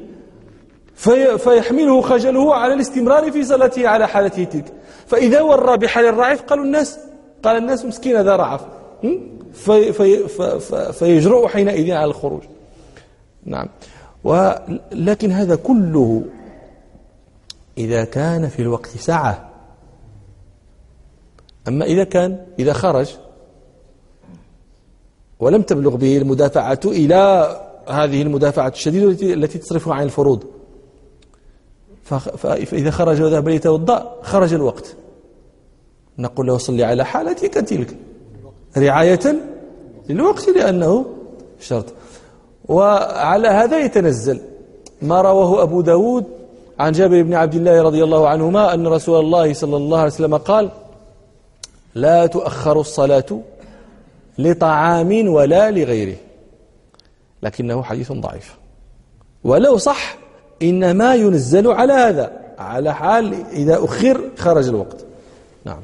في 0.95 1.38
فيحمله 1.38 2.01
خجله 2.01 2.55
على 2.55 2.73
الاستمرار 2.73 3.31
في 3.31 3.43
صلاته 3.43 3.88
على 3.88 4.07
حالته 4.07 4.43
تلك. 4.43 4.73
فإذا 5.07 5.41
ورى 5.41 5.77
بحال 5.77 6.05
الرعف 6.05 6.41
قالوا 6.41 6.65
الناس 6.65 6.99
قال 7.43 7.57
الناس 7.57 7.85
مسكين 7.85 8.15
هذا 8.15 8.35
رعف. 8.35 8.61
في 9.53 9.93
في 9.93 10.27
في 10.27 10.91
فيجرؤ 10.93 11.47
حينئذ 11.47 11.91
على 11.91 12.05
الخروج. 12.05 12.41
نعم. 13.45 13.67
ولكن 14.23 15.31
هذا 15.31 15.55
كله 15.55 16.23
إذا 17.77 18.03
كان 18.03 18.47
في 18.47 18.61
الوقت 18.61 18.88
ساعة 18.88 19.49
أما 21.67 21.86
إذا 21.86 22.04
كان 22.04 22.45
إذا 22.60 22.73
خرج 22.73 23.15
ولم 25.39 25.62
تبلغ 25.62 25.95
به 25.95 26.17
المدافعة 26.17 26.80
إلى 26.86 27.49
هذه 27.88 28.21
المدافعة 28.21 28.67
الشديدة 28.67 29.34
التي 29.34 29.58
تصرفه 29.58 29.93
عن 29.93 30.04
الفروض. 30.04 30.43
فإذا 32.38 32.91
خرج 32.91 33.21
وذهب 33.21 33.49
ليتوضأ 33.49 34.19
خرج 34.21 34.54
الوقت. 34.54 34.95
نقول 36.17 36.47
له 36.47 36.58
صلي 36.58 36.84
على 36.84 37.06
حالتك 37.06 37.54
تلك 37.54 37.97
رعاية 38.78 39.36
للوقت 40.10 40.49
لأنه 40.49 41.06
شرط. 41.60 41.86
وعلى 42.65 43.47
هذا 43.47 43.80
يتنزل 43.80 44.41
ما 45.01 45.21
رواه 45.21 45.63
أبو 45.63 45.82
داود 45.82 46.25
عن 46.80 46.91
جابر 46.91 47.21
بن 47.21 47.34
عبد 47.34 47.56
الله 47.56 47.82
رضي 47.82 48.04
الله 48.04 48.28
عنهما 48.28 48.73
أن 48.73 48.88
رسول 48.88 49.19
الله 49.19 49.54
صلى 49.54 49.78
الله 49.78 49.97
عليه 49.97 50.12
وسلم 50.12 50.38
قال 50.38 50.71
لا 51.95 52.25
تؤخر 52.25 52.79
الصلاة 52.79 53.39
لطعام 54.38 55.27
ولا 55.27 55.71
لغيره. 55.71 56.15
لكنه 57.43 57.84
حديث 57.84 58.12
ضعيف. 58.12 58.58
ولو 59.43 59.77
صح 59.77 60.17
إنما 60.62 61.15
ينزل 61.15 61.67
على 61.67 61.93
هذا 61.93 62.31
على 62.60 62.93
حال 62.93 63.34
إذا 63.51 63.84
أخر 63.84 64.21
خرج 64.38 64.67
الوقت. 64.67 65.05
نعم. 65.65 65.81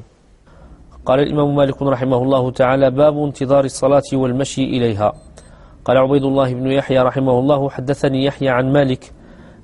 قال 1.06 1.20
الإمام 1.20 1.56
مالك 1.56 1.82
رحمه 1.82 2.22
الله 2.22 2.50
تعالى 2.50 2.90
باب 2.90 3.24
انتظار 3.24 3.64
الصلاة 3.64 4.02
والمشي 4.12 4.64
إليها. 4.64 5.12
قال 5.84 5.96
عبيد 5.96 6.22
الله 6.22 6.54
بن 6.54 6.66
يحيى 6.66 6.98
رحمه 6.98 7.38
الله 7.38 7.70
حدثني 7.70 8.24
يحيى 8.24 8.48
عن 8.48 8.72
مالك 8.72 9.12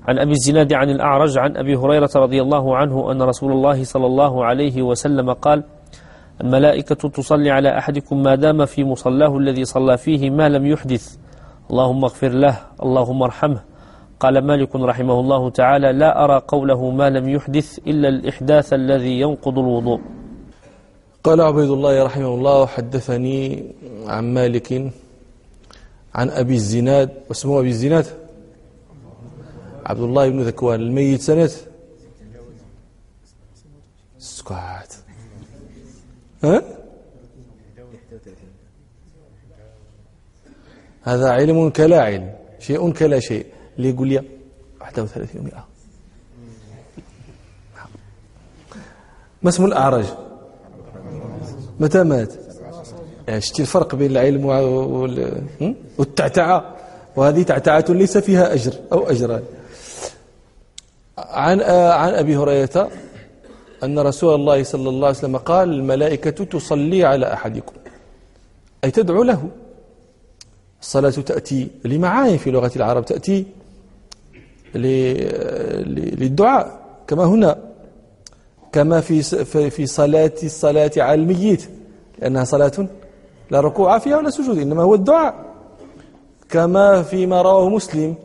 عن 0.07 0.19
أبي 0.19 0.31
الزناد 0.31 0.73
عن 0.73 0.89
الأعرج 0.89 1.37
عن 1.37 1.57
أبي 1.57 1.75
هريرة 1.75 2.09
رضي 2.15 2.41
الله 2.41 2.77
عنه 2.77 3.11
أن 3.11 3.21
رسول 3.21 3.51
الله 3.51 3.83
صلى 3.83 4.05
الله 4.05 4.45
عليه 4.45 4.81
وسلم 4.81 5.33
قال 5.33 5.63
الملائكة 6.41 7.09
تصلي 7.09 7.51
على 7.51 7.77
أحدكم 7.77 8.23
ما 8.23 8.35
دام 8.35 8.65
في 8.65 8.83
مصلاه 8.83 9.37
الذي 9.37 9.65
صلى 9.65 9.97
فيه 9.97 10.29
ما 10.29 10.49
لم 10.49 10.65
يحدث. 10.65 11.17
اللهم 11.71 12.03
اغفر 12.03 12.29
له 12.29 12.55
اللهم 12.83 13.23
ارحمه. 13.23 13.61
قال 14.19 14.45
مالك 14.45 14.75
رحمه 14.75 15.19
الله 15.19 15.49
تعالى 15.49 15.91
لا 15.91 16.23
أرى 16.23 16.41
قوله 16.47 16.89
ما 16.89 17.09
لم 17.09 17.29
يحدث 17.29 17.79
إلا 17.87 18.07
الإحداث 18.09 18.73
الذي 18.73 19.19
ينقض 19.19 19.59
الوضوء. 19.59 20.01
قال 21.23 21.41
عبيد 21.41 21.69
الله 21.69 22.03
رحمه 22.03 22.33
الله 22.33 22.65
حدثني 22.65 23.63
عن 24.07 24.33
مالك 24.33 24.91
عن 26.15 26.29
أبي 26.29 26.55
الزناد. 26.55 27.09
واسمه 27.29 27.59
أبي 27.59 27.69
الزناد؟ 27.69 28.05
عبد 29.85 29.99
الله 29.99 30.29
بن 30.29 30.39
ذكوان 30.41 30.79
الميت 30.79 31.21
سنة؟ 31.21 31.51
سكوات. 34.19 34.93
ها؟ 36.43 36.63
هذا 41.03 41.29
علم 41.29 41.69
كلا 41.69 42.01
علم 42.01 42.35
شيء 42.59 42.91
كلا 42.91 43.19
شيء. 43.19 43.45
اللي 43.77 43.89
يقول 43.89 44.07
لي 44.07 44.23
31 44.81 45.43
100 45.43 45.65
ما 49.41 49.49
اسم 49.49 49.65
الأعرج؟ 49.65 50.05
متى 51.79 52.03
مات؟ 52.03 52.33
شتي 53.37 53.61
الفرق 53.61 53.95
بين 53.95 54.11
العلم 54.11 54.45
والتعتعة. 55.97 56.75
وهذه 57.15 57.43
تعتعة 57.43 57.85
ليس 57.89 58.17
فيها 58.17 58.53
أجر 58.53 58.73
أو 58.91 59.09
أجران. 59.09 59.43
عن 61.17 61.61
عن 61.61 62.13
أبي 62.13 62.37
هريرة 62.37 62.91
أن 63.83 63.99
رسول 63.99 64.35
الله 64.35 64.63
صلى 64.63 64.89
الله 64.89 65.07
عليه 65.07 65.17
وسلم 65.17 65.37
قال 65.37 65.69
الملائكة 65.69 66.45
تصلي 66.45 67.05
على 67.05 67.33
أحدكم. 67.33 67.73
أي 68.83 68.91
تدعو 68.91 69.23
له. 69.23 69.49
الصلاة 70.81 71.09
تأتي 71.09 71.67
لمعاني 71.85 72.37
في 72.37 72.51
لغة 72.51 72.71
العرب 72.75 73.05
تأتي 73.05 73.45
للدعاء 74.75 76.79
كما 77.07 77.25
هنا. 77.25 77.57
كما 78.71 79.01
في 79.01 79.21
في 79.69 79.85
صلاة 79.85 80.33
الصلاة 80.43 80.91
على 80.97 81.21
الميت 81.21 81.69
لأنها 82.19 82.43
صلاة 82.43 82.87
لا 83.51 83.61
ركوع 83.61 83.99
فيها 83.99 84.17
ولا 84.17 84.29
سجود 84.29 84.57
إنما 84.57 84.83
هو 84.83 84.95
الدعاء. 84.95 85.45
كما 86.49 87.03
فيما 87.03 87.41
رواه 87.41 87.69
مسلم 87.69 88.15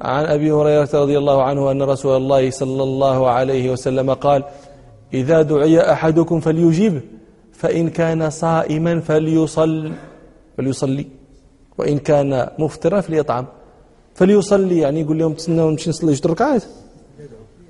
عن 0.00 0.24
أبي 0.24 0.52
هريرة 0.52 0.88
رضي 0.94 1.18
الله 1.18 1.42
عنه 1.42 1.70
أن 1.70 1.82
رسول 1.82 2.16
الله 2.16 2.50
صلى 2.50 2.82
الله 2.82 3.30
عليه 3.30 3.70
وسلم 3.70 4.12
قال 4.12 4.44
إذا 5.14 5.42
دعي 5.42 5.92
أحدكم 5.92 6.40
فليجيب 6.40 7.00
فإن 7.52 7.90
كان 7.90 8.30
صائما 8.30 9.00
فليصل 9.00 9.92
فليصلي 10.56 11.06
وإن 11.78 11.98
كان 11.98 12.48
مفطرا 12.58 13.00
فليطعم. 13.00 13.46
فليصلي 14.14 14.78
يعني 14.78 15.00
يقول 15.00 15.18
لهم 15.18 15.32
تسنوا 15.32 15.70
نمشي 15.70 15.90
نصلي 15.90 16.12
جوج 16.12 16.26
ركعات. 16.26 16.64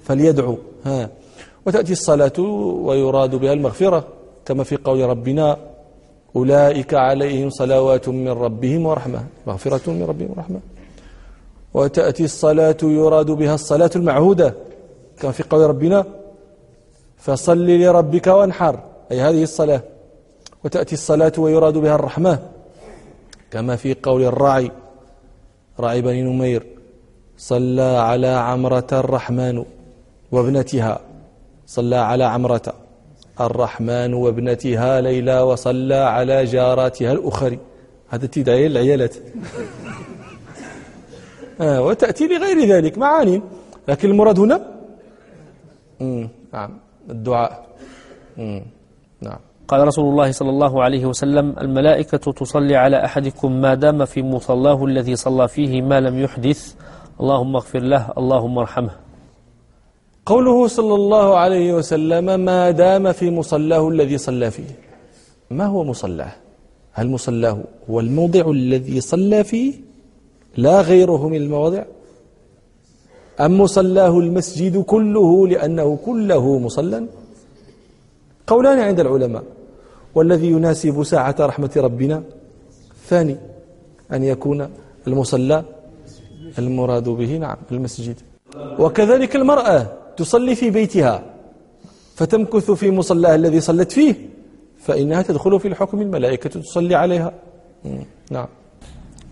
فليدعو 0.03 0.59
ها. 0.85 1.11
وتأتي 1.67 1.93
الصلاة 1.93 2.39
ويراد 2.87 3.35
بها 3.35 3.53
المغفرة 3.53 4.07
كما 4.45 4.65
في 4.65 4.77
قول 4.77 5.01
ربنا 5.01 5.57
أولئك 6.37 6.95
عليهم 6.95 7.51
صلوات 7.51 8.09
من 8.09 8.29
ربهم 8.29 8.87
ورحمة 8.87 9.25
مغفرة 9.47 9.91
من 9.91 10.03
ربهم 10.03 10.31
ورحمة. 10.37 10.61
وتأتي 11.75 12.25
الصلاة 12.25 12.77
يراد 12.83 13.31
بها 13.31 13.55
الصلاة 13.55 13.91
المعهودة 13.97 14.55
كما 15.21 15.33
في 15.33 15.43
قول 15.43 15.69
ربنا 15.69 16.05
فصل 17.21 17.67
لربك 17.67 18.27
وانحر. 18.27 18.81
أي 19.13 19.21
هذه 19.21 19.43
الصلاة. 19.43 19.83
وتأتي 20.65 20.95
الصلاة 20.95 21.33
ويراد 21.39 21.79
بها 21.79 21.95
الرحمة. 21.95 22.39
كما 23.51 23.77
في 23.77 23.97
قول 24.03 24.23
الراعي. 24.23 24.71
راعي 25.81 26.03
بني 26.03 26.23
نمير. 26.23 26.67
صلى 27.39 27.83
على 27.83 28.27
عمرة 28.27 28.87
الرحمن 28.93 29.65
وابنتها. 30.33 31.01
صلى 31.67 31.97
على 31.97 32.25
عمرة 32.25 32.73
الرحمن 33.41 34.15
وابنتها 34.15 35.01
ليلى 35.01 35.41
وصلى 35.41 35.95
على 35.95 36.45
جاراتها 36.45 37.13
الأخرى. 37.13 37.59
هذا 38.09 38.27
تدعي 38.27 38.67
العيالات 38.67 39.15
آه 41.61 41.83
وتأتي 41.83 42.27
لغير 42.27 42.69
ذلك. 42.69 42.99
معاني. 42.99 43.43
لكن 43.89 44.11
المراد 44.11 44.39
هنا؟ 44.39 44.61
نعم. 46.53 46.90
الدعاء. 47.11 47.67
نعم. 49.21 49.41
قال 49.69 49.87
رسول 49.87 50.11
الله 50.11 50.33
صلى 50.33 50.51
الله 50.51 50.83
عليه 50.83 51.07
وسلم 51.07 51.59
الملائكة 51.61 52.33
تصلي 52.33 52.77
على 52.77 53.05
أحدكم 53.05 53.53
ما 53.53 53.75
دام 53.75 54.05
في 54.05 54.23
مصلاه 54.23 54.85
الذي 54.85 55.17
صلى 55.17 55.49
فيه 55.49 55.83
ما 55.83 56.01
لم 56.01 56.19
يحدث. 56.19 56.75
اللهم 57.21 57.57
اغفر 57.57 57.79
له 57.79 58.13
اللهم 58.19 58.59
ارحمه. 58.59 58.91
قوله 60.27 60.67
صلى 60.67 60.95
الله 60.95 61.37
عليه 61.37 61.75
وسلم 61.75 62.41
ما 62.41 62.71
دام 62.71 63.13
في 63.13 63.31
مصلاه 63.31 63.89
الذي 63.89 64.19
صلى 64.19 64.51
فيه. 64.51 64.71
ما 65.51 65.67
هو 65.67 65.85
مصلاه؟ 65.85 66.33
هل 66.93 67.11
مصلاه 67.11 67.59
هو 67.91 68.01
الموضع 68.01 68.51
الذي 68.51 69.01
صلى 69.01 69.45
فيه؟ 69.45 69.75
لا 70.57 70.81
غيره 70.81 71.29
من 71.29 71.37
المواضع. 71.37 71.83
أم 73.41 73.61
مصلاه 73.61 74.19
المسجد 74.19 74.83
كله 74.83 75.49
لأنه 75.49 75.99
كله 76.07 76.59
مصلى؟ 76.59 77.07
قولان 78.47 78.79
عند 78.79 79.01
العلماء. 79.01 79.45
والذي 80.15 80.47
يناسب 80.51 81.03
ساعة 81.03 81.37
رحمة 81.41 81.71
ربنا. 81.77 82.23
ثاني 83.09 83.37
أن 84.13 84.25
يكون 84.25 84.69
المصلى 85.07 85.65
المراد 86.59 87.09
به 87.09 87.37
نعم 87.37 87.57
المسجد. 87.73 88.17
وكذلك 88.79 89.37
المرأة 89.37 89.87
تصلي 90.17 90.55
في 90.55 90.71
بيتها. 90.71 91.23
فتمكث 92.15 92.71
في 92.71 92.91
مصلاها 92.91 93.35
الذي 93.35 93.61
صلت 93.61 93.93
فيه. 93.93 94.15
فإنها 94.79 95.23
تدخل 95.23 95.61
في 95.61 95.69
الحكم 95.69 96.01
الملائكة 96.01 96.61
تصلي 96.61 96.95
عليها. 96.95 97.33
نعم. 98.31 98.49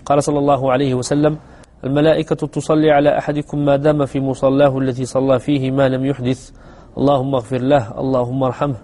قال 0.06 0.22
صلى 0.22 0.38
الله 0.38 0.72
عليه 0.72 0.94
وسلم 0.94 1.38
الملائكة 1.84 2.46
تصلي 2.46 2.90
على 2.90 3.18
أحدكم 3.18 3.64
ما 3.64 3.76
دام 3.76 4.06
في 4.06 4.20
مصلاه 4.20 4.78
الذي 4.78 5.04
صلى 5.04 5.38
فيه 5.38 5.70
ما 5.70 5.88
لم 5.88 6.04
يحدث. 6.06 6.50
اللهم 6.98 7.34
اغفر 7.34 7.58
له 7.58 8.00
اللهم 8.00 8.42
ارحمه. 8.42 8.76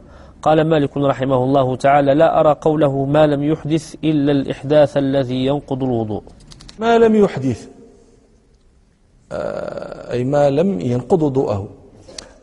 قال 0.42 0.68
مالك 0.68 0.96
رحمه 0.96 1.44
الله 1.44 1.76
تعالى 1.76 2.14
لا 2.14 2.40
أرى 2.40 2.57
قوله 2.61 3.04
ما 3.04 3.26
لم 3.26 3.42
يحدث 3.42 3.94
إلا 4.04 4.33
الإحداث 4.33 4.96
الذي 4.96 5.46
ينقض 5.46 5.83
الوضوء. 5.83 6.22
ما 6.78 6.98
لم 6.98 7.14
يحدث 7.14 7.68
أي 10.12 10.24
ما 10.24 10.50
لم 10.50 10.80
ينقض 10.80 11.22
وضوءه. 11.22 11.68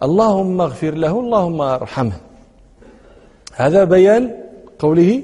اللهم 0.04 0.62
اغفر 0.62 0.94
له 0.94 1.20
اللهم 1.20 1.62
ارحمه. 1.62 2.18
هذا 3.56 3.84
بيان 3.84 4.36
قوله 4.80 5.24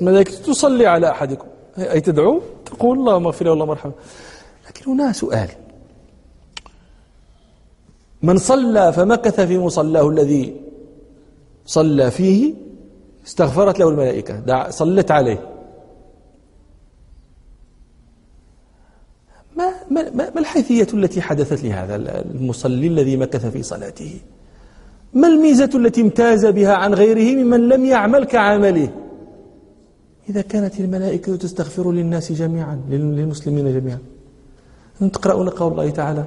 الملائكة 0.00 0.30
تصلي 0.30 0.86
على 0.86 1.10
أحدكم. 1.10 1.48
أي 1.78 2.00
تدعو؟ 2.00 2.40
تقول 2.64 2.98
اللهم 2.98 3.26
اغفر 3.26 3.44
له 3.44 3.52
اللهم 3.52 3.70
ارحمه 3.70 3.92
لكن 4.68 4.90
هنا 4.90 5.12
سؤال. 5.12 5.48
من 8.22 8.38
صلى 8.38 8.92
فمكث 8.92 9.40
في 9.40 9.58
مصلاه 9.58 10.08
الذي 10.08 10.56
صلى 11.66 12.10
فيه 12.10 12.54
استغفرت 13.26 13.78
له 13.78 13.88
الملائكة. 13.88 14.70
صلت 14.70 15.10
عليه. 15.10 15.48
ما, 19.56 19.72
ما, 19.90 20.10
ما 20.10 20.38
الحيثية 20.40 20.86
التي 20.94 21.22
حدثت 21.22 21.64
لهذا؟ 21.64 21.96
المصلي 21.96 22.86
الذي 22.86 23.16
مكث 23.16 23.46
في 23.46 23.62
صلاته. 23.62 24.20
ما 25.14 25.28
الميزة 25.28 25.70
التي 25.74 26.00
امتاز 26.00 26.46
بها 26.46 26.74
عن 26.74 26.94
غيره 26.94 27.36
ممن 27.36 27.68
لم 27.68 27.84
يعمل 27.84 28.24
كعمله؟ 28.24 29.07
إذا 30.30 30.40
كانت 30.40 30.80
الملائكة 30.80 31.36
تستغفر 31.36 31.92
للناس 31.92 32.32
جميعا 32.32 32.80
للمسلمين 32.90 33.66
جميعا. 33.80 33.98
تقرأون 35.12 35.48
قول 35.48 35.72
الله 35.72 35.90
تعالى 35.90 36.24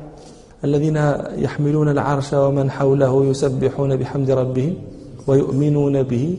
الذين 0.63 0.97
يحملون 1.45 1.89
العرش 1.89 2.33
ومن 2.33 2.71
حوله 2.71 3.25
يسبحون 3.25 3.95
بحمد 3.95 4.31
ربهم 4.31 4.73
ويؤمنون 5.27 6.03
به 6.03 6.37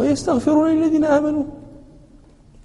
ويستغفرون 0.00 0.70
للذين 0.70 1.04
آمنوا. 1.04 1.44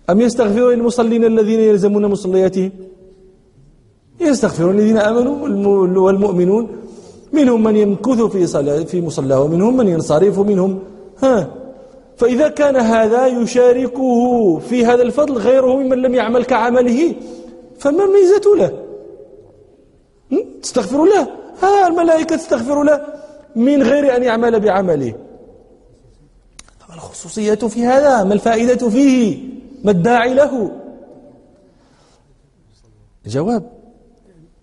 أم 0.10 0.22
يستغفرون 0.22 0.74
للمصلين 0.74 1.24
الذين 1.26 1.60
يلزمون 1.60 2.06
مصلياتهم؟ 2.06 2.72
يستغفرون 4.22 4.74
الذين 4.76 4.98
آمنوا 4.98 5.36
والمؤمنون. 6.06 6.68
منهم 7.34 7.64
من 7.64 7.76
يمكث 7.76 8.20
في 8.22 8.48
صلاة 8.48 8.84
في 8.84 9.02
مصلاه 9.02 9.42
ومنهم 9.44 9.78
من 9.78 9.88
ينصرف 9.88 10.40
منهم 10.40 10.80
ها 11.24 11.36
فإذا 12.18 12.48
كان 12.48 12.76
هذا 12.76 13.28
يشاركه 13.28 14.60
في 14.60 14.86
هذا 14.86 15.02
الفضل 15.02 15.38
غيره 15.38 15.76
ممن 15.76 16.02
لم 16.02 16.16
يعمل 16.16 16.46
كعمله 16.46 17.16
فما 17.80 18.04
الميزة 18.04 18.56
له؟ 18.56 18.86
تستغفر 20.62 21.06
له؟ 21.06 21.28
ها 21.64 21.88
الملائكة 21.88 22.36
تستغفر 22.36 22.84
له 22.84 23.02
من 23.56 23.84
غير 23.84 24.16
أن 24.16 24.24
يعمل 24.24 24.60
بعمله. 24.60 25.14
فما 26.80 26.96
الخصوصية 26.96 27.56
في 27.56 27.86
هذا؟ 27.86 28.24
ما 28.24 28.34
الفائدة 28.34 28.90
فيه؟ 28.90 29.38
ما 29.84 29.92
الداعي 29.92 30.34
له؟ 30.34 30.72
جواب 33.26 33.72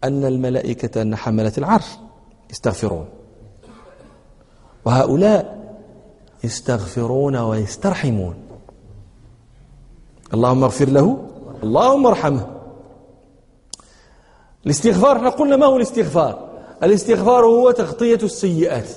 أن 0.05 0.25
الملائكة 0.25 1.03
أن 1.03 1.17
حملة 1.17 1.53
العرش 1.59 1.87
يستغفرون. 2.51 3.09
وهؤلاء 4.85 5.62
يستغفرون 6.45 7.37
ويسترحمون. 7.37 8.35
اللهم 10.35 10.65
اغفر 10.65 10.89
له. 10.89 11.27
اللهم 11.63 12.07
ارحمه. 12.07 12.47
الاستغفار 14.67 15.17
إحنا 15.17 15.29
قلنا 15.31 15.57
ما 15.57 15.67
هو 15.67 15.77
الاستغفار؟ 15.77 16.49
الاستغفار 16.83 17.45
هو 17.45 17.71
تغطية 17.71 18.19
السيئات. 18.23 18.89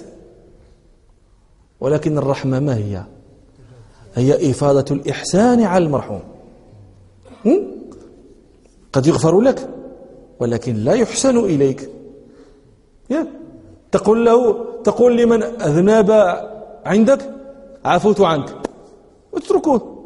ولكن 1.79 2.17
الرحمة 2.17 2.59
ما 2.59 2.75
هي؟ 2.75 3.03
هي 4.15 4.51
إفادة 4.51 4.85
الإحسان 4.91 5.61
على 5.61 5.85
المرحوم. 5.85 6.21
قد 8.93 9.07
يغفر 9.07 9.41
لك 9.41 9.69
ولكن 10.39 10.75
لا 10.75 10.93
يحسن 10.93 11.37
إليك. 11.37 11.89
تقول 13.91 14.25
له 14.25 14.65
تقول 14.83 15.17
لمن 15.17 15.43
أذنب 15.43 16.11
عندك؟ 16.85 17.31
عفوت 17.85 18.21
عنك. 18.21 18.49
اتركوه 19.33 20.05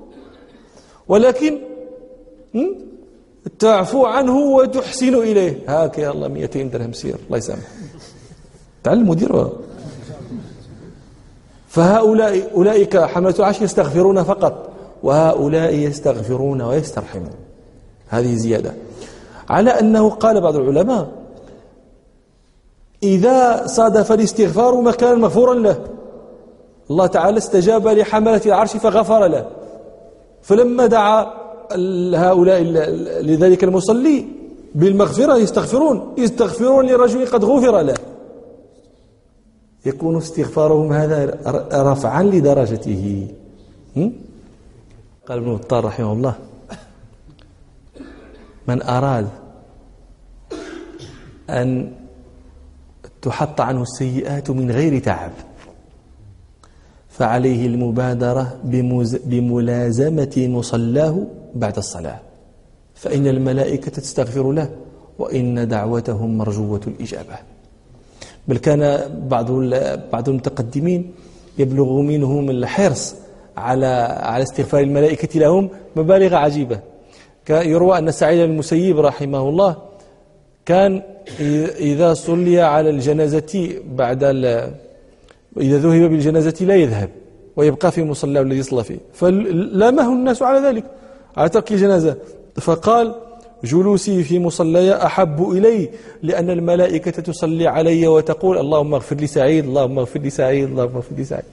ولكن 1.07 1.59
تعفو 3.59 4.05
عنه 4.05 4.37
وتحسن 4.37 5.15
إليه. 5.15 5.63
هاك 5.67 5.97
يا 5.97 6.11
الله 6.11 6.27
200 6.27 6.69
درهم 6.69 6.93
سير. 6.93 7.15
الله 7.25 7.37
يسامح 7.37 7.67
تعلم 8.83 9.09
مدير 9.09 9.49
فهؤلاء 11.67 12.51
أولئك 12.55 12.97
حملة 12.97 13.35
العرش 13.39 13.61
يستغفرون 13.61 14.23
فقط 14.23 14.69
وهؤلاء 15.03 15.73
يستغفرون 15.73 16.61
ويسترحمون. 16.61 17.35
هذه 18.07 18.35
زيادة. 18.35 18.73
على 19.49 19.69
أنه 19.69 20.09
قال 20.09 20.41
بعض 20.41 20.55
العلماء 20.55 21.11
إذا 23.03 23.67
صادف 23.67 24.11
الاستغفار 24.11 24.81
مكانا 24.81 25.15
مغفورا 25.15 25.53
له. 25.53 25.98
الله 26.91 27.07
تعالى 27.07 27.37
استجاب 27.37 27.87
لحملة 27.87 28.41
العرش 28.45 28.77
فغفر 28.77 29.27
له. 29.27 29.49
فلما 30.41 30.85
دعا 30.85 31.33
هؤلاء 32.15 32.61
لذلك 33.21 33.63
المصلي 33.63 34.25
بالمغفرة 34.75 35.37
يستغفرون 35.37 36.13
يستغفرون 36.17 36.85
لرجل 36.85 37.25
قد 37.25 37.45
غفر 37.45 37.81
له. 37.81 37.95
يكون 39.85 40.17
استغفارهم 40.17 40.93
هذا 40.93 41.37
رفعا 41.73 42.23
لدرجته. 42.23 43.27
قال 45.27 45.37
ابن 45.37 45.53
الطار 45.53 45.85
رحمه 45.85 46.13
الله 46.13 46.33
من 48.67 48.81
أراد 48.81 49.27
أن 51.49 51.91
تحط 53.21 53.61
عنه 53.61 53.81
السيئات 53.81 54.49
من 54.49 54.71
غير 54.71 54.99
تعب 54.99 55.31
فعليه 57.19 57.67
المبادرة 57.67 58.45
بملازمة 59.31 60.35
مصلاه 60.37 61.15
بعد 61.55 61.77
الصلاة. 61.77 62.19
فإن 62.95 63.27
الملائكة 63.27 63.91
تستغفر 63.91 64.51
له 64.51 64.69
وإن 65.19 65.67
دعوتهم 65.67 66.37
مرجوة 66.37 66.81
الإجابة. 66.87 67.37
بل 68.47 68.57
كان 68.57 68.81
بعض 69.27 69.51
بعض 70.13 70.29
المتقدمين 70.29 71.11
يبلغ 71.57 72.01
منهم 72.01 72.49
الحرص 72.49 73.15
على 73.57 73.93
على 74.31 74.43
استغفار 74.43 74.81
الملائكة 74.81 75.39
لهم 75.39 75.69
مبالغ 75.95 76.35
عجيبة. 76.35 76.79
يروى 77.49 77.97
أن 77.97 78.11
سعيد 78.11 78.39
المسيب 78.39 78.99
رحمه 78.99 79.49
الله 79.49 79.75
كان 80.65 81.01
إذا 81.91 82.13
صلي 82.13 82.61
على 82.61 82.89
الجنازة 82.89 83.69
بعد 83.91 84.23
إذا 85.57 85.77
ذهب 85.77 86.09
بالجنازة 86.09 86.65
لا 86.65 86.75
يذهب. 86.75 87.09
ويبقى 87.59 87.91
في 87.91 88.03
مصلى 88.03 88.41
الذي 88.41 88.63
صلى 88.63 88.83
فيه. 88.83 88.99
فلامه 89.13 90.07
الناس 90.13 90.41
على 90.41 90.59
ذلك 90.67 90.85
على 91.37 91.49
ترك 91.49 91.71
الجنازة. 91.71 92.15
فقال 92.61 93.15
جلوسي 93.63 94.23
في 94.23 94.39
مصلي 94.39 94.95
أحب 94.95 95.51
إلي 95.51 95.89
لأن 96.23 96.49
الملائكة 96.49 97.11
تصلي 97.11 97.67
علي 97.67 98.07
وتقول 98.07 98.57
اللهم 98.57 98.93
اغفر 98.93 99.15
لي 99.15 99.27
سعيد 99.27 99.63
اللهم 99.65 99.99
اغفر 99.99 100.19
لي 100.19 100.29
سعيد 100.29 100.63
اللهم 100.69 100.95
اغفر 100.95 101.15
لي 101.17 101.23
سعيد. 101.23 101.43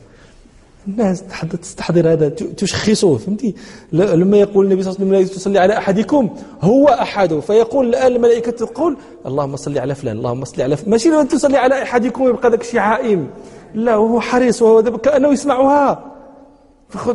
الناس 0.88 1.24
تستحضر 1.62 2.12
هذا 2.12 2.28
تشخصه 2.28 3.16
فهمتي؟ 3.16 3.54
لما 3.92 4.36
يقول 4.36 4.66
النبي 4.66 4.82
صلى 4.82 4.92
الله 4.92 5.16
عليه 5.16 5.24
وسلم 5.24 5.36
تصلي 5.36 5.59
على 5.59 5.78
أحدكم 5.78 6.30
هو 6.62 6.88
أحد. 6.88 7.40
فيقول 7.40 7.88
الآن 7.88 8.12
الملائكة 8.16 8.50
تقول 8.50 8.96
اللهم 9.26 9.57
صل 9.57 9.78
على 9.78 9.94
فلان 9.94 10.16
اللهم 10.16 10.44
صل 10.44 10.62
على 10.62 10.76
فلان. 10.76 10.90
ماشي 10.90 11.09
لو 11.09 11.22
تصلي 11.22 11.57
على 11.57 11.82
أحدكم 11.82 12.22
ويبقى 12.22 12.50
ذاك 12.50 12.61
الشيء 12.61 12.80
عائم. 12.80 13.26
لا 13.74 13.94
هو 13.94 14.20
حريص 14.20 14.62
وهو 14.62 14.82
كأنه 14.82 15.28
يسمعها. 15.28 16.12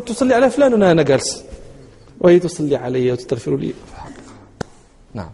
تصلي 0.06 0.34
على 0.34 0.50
فلان. 0.50 0.74
وأنا 0.74 0.92
أنا 0.92 1.04
جالس. 1.04 1.46
وهي 2.22 2.40
تصلي 2.40 2.76
علي 2.76 3.12
وتستغفر 3.12 3.56
لي. 3.56 3.74
نعم. 5.14 5.30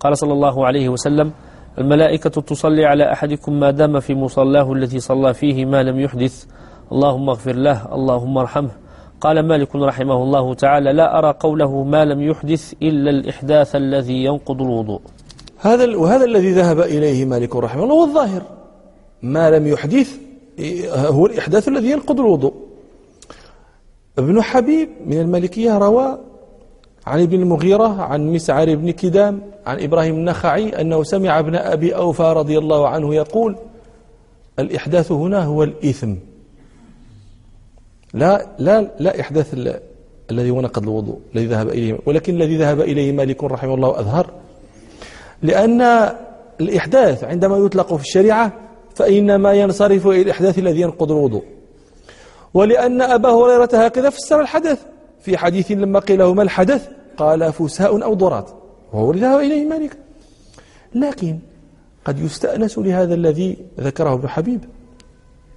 قال 0.00 0.18
صلى 0.18 0.32
الله 0.32 0.66
عليه 0.66 0.88
وسلم 0.88 1.32
الملائكة 1.78 2.40
تصلي 2.40 2.84
على 2.84 3.12
أحدكم 3.12 3.60
ما 3.60 3.70
دام 3.70 4.00
في 4.00 4.14
مصلاه 4.14 4.72
الذي 4.72 5.00
صلى 5.00 5.34
فيه 5.34 5.64
ما 5.64 5.82
لم 5.82 6.00
يحدث. 6.00 6.44
اللهم 6.92 7.28
اغفر 7.28 7.52
له 7.52 7.94
اللهم 7.94 8.38
ارحمه. 8.38 8.70
قال 9.20 9.48
مالك 9.48 9.76
رحمه 9.76 10.22
الله 10.22 10.54
تعالى 10.54 10.92
لا 10.92 11.18
أرى 11.18 11.34
قوله 11.40 11.84
ما 11.84 12.04
لم 12.04 12.22
يحدث 12.22 12.74
إلا 12.82 13.10
الإحداث 13.10 13.76
الذي 13.76 14.24
ينقض 14.24 14.62
الوضوء. 14.62 15.00
هذا 15.58 15.96
وهذا 15.96 16.24
الذي 16.24 16.52
ذهب 16.52 16.80
إليه 16.80 17.24
مالك 17.24 17.56
رحمه 17.56 17.84
الله 17.84 17.94
والظاهر 17.94 18.42
ما 19.22 19.50
لم 19.50 19.66
يحدث 19.66 20.16
هو 20.90 21.26
الإحداث 21.26 21.68
الذي 21.68 21.90
ينقض 21.90 22.20
الوضوء. 22.20 22.54
ابن 24.18 24.42
حبيب 24.42 24.88
من 25.06 25.20
المالكية 25.20 25.78
روى 25.78 26.18
عن 27.06 27.22
ابن 27.22 27.40
المغيرة 27.40 28.02
عن 28.02 28.32
مسعر 28.32 28.74
بن 28.74 28.90
كدام 28.90 29.40
عن 29.66 29.80
إبراهيم 29.80 30.14
النخعي 30.14 30.68
أنه 30.68 31.02
سمع 31.02 31.38
ابن 31.38 31.54
أبي 31.54 31.96
أوفى 31.96 32.22
رضي 32.22 32.58
الله 32.58 32.88
عنه 32.88 33.14
يقول 33.14 33.56
الإحداث 34.58 35.12
هنا 35.12 35.44
هو 35.44 35.62
الإثم. 35.62 36.14
لا 38.14 38.46
لا 38.58 38.90
لا 38.98 39.20
إحداث 39.20 39.54
الذي 40.30 40.50
هو 40.50 40.60
نقض 40.60 40.82
الوضوء 40.82 41.18
الذي 41.34 41.46
ذهب 41.46 41.68
إليه 41.68 41.98
ولكن 42.06 42.34
الذي 42.34 42.56
ذهب 42.56 42.80
إليه 42.80 43.12
مالك 43.12 43.44
رحمه 43.44 43.74
الله 43.74 44.00
أظهر. 44.00 44.30
لأن 45.42 46.10
الإحداث 46.60 47.24
عندما 47.24 47.56
يطلق 47.56 47.94
في 47.94 48.02
الشريعة 48.02 48.52
فإنما 48.96 49.52
ينصرف 49.52 50.06
إلى 50.06 50.22
الإحداث 50.22 50.58
الذي 50.58 50.80
ينقض 50.80 51.10
الوضوء. 51.12 51.44
ولأن 52.54 53.02
أبا 53.02 53.30
هريرة 53.30 53.68
هكذا 53.72 54.10
فسر 54.10 54.40
الحدث. 54.40 54.78
في 55.20 55.36
حديث 55.36 55.70
لما 55.70 55.98
قيل 55.98 56.18
له 56.18 56.34
ما 56.34 56.42
الحدث؟ 56.42 56.88
قال 57.16 57.52
فساء 57.52 58.02
أو 58.04 58.14
ضرات. 58.14 58.50
وهو 58.92 59.12
ذهب 59.12 59.40
إليه 59.40 59.64
مالك 59.64 59.96
لكن 60.94 61.38
قد 62.04 62.18
يستأنس 62.18 62.78
لهذا 62.78 63.14
الذي 63.14 63.56
ذكره 63.80 64.14
ابن 64.14 64.28
حبيب 64.28 64.60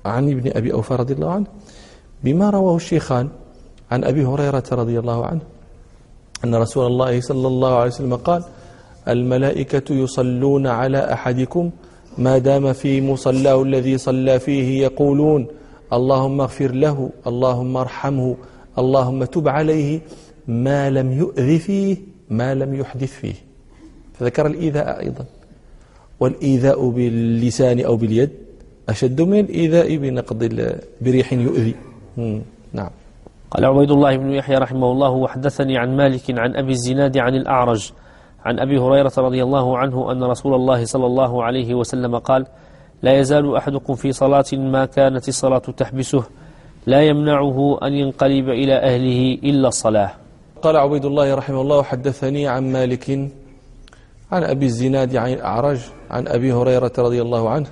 عن 0.05 0.31
ابن 0.31 0.51
أبي 0.55 0.73
أوفى 0.73 0.95
رضي 0.95 1.13
الله 1.13 1.31
عنه 1.31 1.45
بما 2.23 2.49
رواه 2.49 2.75
الشيخان 2.75 3.29
عن 3.91 4.03
أبي 4.03 4.25
هريرة 4.25 4.63
رضي 4.71 4.99
الله 4.99 5.25
عنه. 5.25 5.41
أن 6.43 6.55
رسول 6.55 6.85
الله 6.85 7.21
صلى 7.21 7.47
الله 7.47 7.75
عليه 7.75 7.91
وسلم 7.91 8.15
قال 8.15 8.43
الملائكة 9.07 9.93
يصلون 9.93 10.67
على 10.67 11.13
أحدكم 11.13 11.71
ما 12.19 12.37
دام 12.37 12.73
في 12.73 13.01
مصلاه 13.01 13.61
الذي 13.63 13.97
صلى 13.97 14.39
فيه 14.39 14.83
يقولون 14.83 15.47
اللهم 15.93 16.41
اغفر 16.41 16.71
له 16.71 17.09
اللهم 17.27 17.77
ارحمه 17.77 18.35
اللهم 18.77 19.23
تب 19.23 19.47
عليه 19.47 19.99
ما 20.47 20.89
لم 20.89 21.11
يؤذ 21.11 21.59
فيه 21.59 21.97
ما 22.29 22.55
لم 22.55 22.75
يحدث 22.75 23.11
فيه. 23.11 23.33
فذكر 24.13 24.45
الإيذاء 24.47 24.99
أيضا. 24.99 25.25
والإيذاء 26.19 26.89
باللسان 26.89 27.79
أو 27.79 27.95
باليد 27.95 28.29
أشد 28.89 29.21
من 29.21 29.39
الإيذاء 29.39 29.95
بنقض 29.95 30.41
بريح 31.01 31.33
يؤذي. 31.33 31.75
نعم. 32.73 32.89
قال 33.51 33.65
عبيد 33.65 33.91
الله 33.91 34.17
بن 34.17 34.29
يحيى 34.31 34.57
رحمه 34.57 34.91
الله 34.91 35.09
وحدثني 35.09 35.77
عن 35.77 35.97
مالك 35.97 36.25
عن 36.29 36.55
أبي 36.55 36.71
الزناد 36.71 37.17
عن 37.17 37.35
الأعرج 37.35 37.91
عن 38.45 38.59
أبي 38.59 38.77
هريرة 38.77 39.11
رضي 39.17 39.43
الله 39.43 39.77
عنه 39.77 40.11
أن 40.11 40.23
رسول 40.23 40.55
الله 40.55 40.85
صلى 40.85 41.05
الله 41.05 41.43
عليه 41.43 41.73
وسلم 41.73 42.17
قال 42.17 42.45
لا 43.03 43.19
يزال 43.19 43.55
أحدكم 43.55 43.95
في 43.95 44.11
صلاة 44.11 44.45
ما 44.53 44.85
كانت 44.85 45.27
الصلاة 45.27 45.57
تحبسه 45.77 46.23
لا 46.87 47.01
يمنعه 47.01 47.79
أن 47.83 47.93
ينقلب 47.93 48.49
إلى 48.49 48.73
أهله 48.73 49.39
إلا 49.43 49.67
الصلاة. 49.67 50.11
قال 50.61 50.77
عبيد 50.77 51.05
الله 51.05 51.35
رحمه 51.35 51.61
الله 51.61 51.83
حدثني 51.83 52.47
عن 52.47 52.71
مالك 52.71 53.09
عن 54.31 54.43
أبي 54.43 54.65
الزناد 54.65 55.15
عن 55.15 55.33
الأعرج 55.33 55.79
عن 56.09 56.27
أبي 56.27 56.53
هريرة 56.53 56.91
رضي 56.97 57.21
الله 57.21 57.49
عنه. 57.49 57.67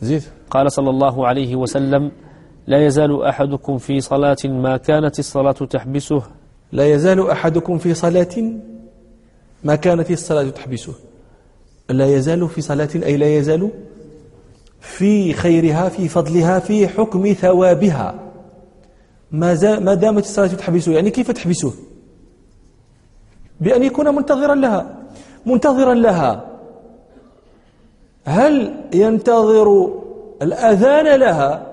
زيد. 0.00 0.22
قال 0.50 0.72
صلى 0.72 0.90
الله 0.90 1.26
عليه 1.26 1.56
وسلم 1.56 2.10
لا 2.66 2.86
يزال 2.86 3.22
أحدكم 3.24 3.78
في 3.78 4.00
صلاة 4.00 4.36
ما 4.44 4.76
كانت 4.76 5.18
الصلاة 5.18 5.52
تحبسه. 5.52 6.22
لا 6.72 6.86
يزال 6.86 7.30
أحدكم 7.30 7.78
في 7.78 7.94
صلاة 7.94 8.36
ما 9.64 9.74
كانت 9.74 10.10
الصلاة 10.10 10.50
تحبسه. 10.50 10.94
لا 11.88 12.06
يزال 12.06 12.48
في 12.48 12.60
صلاة 12.60 12.88
أي 12.94 13.16
لا 13.16 13.36
يزال 13.36 13.70
في 14.80 15.32
خيرها 15.32 15.88
في 15.88 16.08
فضلها 16.08 16.58
في 16.58 16.88
حكم 16.88 17.32
ثوابها. 17.32 18.14
ما, 19.32 19.78
ما 19.80 19.94
دامت 19.94 20.24
الصلاة 20.24 20.46
تحبسه 20.46 20.92
يعني 20.92 21.10
كيف 21.10 21.30
تحبسه؟ 21.30 21.72
بأن 23.60 23.82
يكون 23.82 24.14
منتظرا 24.14 24.54
لها. 24.54 24.96
منتظرا 25.46 25.94
لها. 25.94 26.46
هل 28.24 28.84
ينتظر 28.94 29.92
الأذان 30.42 31.20
لها؟ 31.20 31.72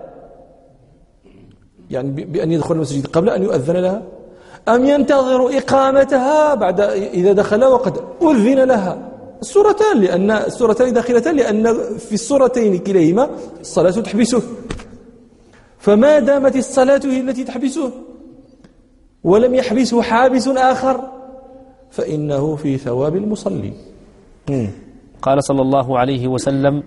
يعني 1.89 2.09
بأن 2.25 2.51
يدخل 2.51 2.75
المسجد 2.75 3.07
قبل 3.07 3.29
أن 3.29 3.43
يؤذن 3.43 3.75
لها؟ 3.75 4.01
أم 4.67 4.85
ينتظر 4.85 5.57
إقامتها 5.57 6.55
بعد 6.55 6.79
إذا 7.19 7.33
دخل 7.33 7.63
وقد 7.63 7.97
أذن 8.21 8.59
لها؟ 8.63 9.09
السورتان 9.41 10.01
لأن 10.01 10.31
السورتان 10.31 10.93
داخلتان 10.93 11.35
لأن 11.35 11.73
في 11.97 12.13
السورتين 12.13 12.77
كليهما 12.77 13.29
الصلاة 13.61 13.91
تحبسه. 13.91 14.41
فما 15.79 16.19
دامت 16.19 16.55
الصلاة 16.55 17.01
هي 17.03 17.19
التي 17.19 17.43
تحبسه؟ 17.43 17.91
ولم 19.23 19.55
يحبسه 19.55 20.01
حابس 20.01 20.47
آخر؟ 20.47 20.99
فإنه 21.91 22.55
في 22.55 22.77
ثواب 22.77 23.15
المصلي. 23.15 23.73
قال 25.21 25.43
صلى 25.43 25.61
الله 25.61 25.99
عليه 25.99 26.27
وسلم 26.27 26.83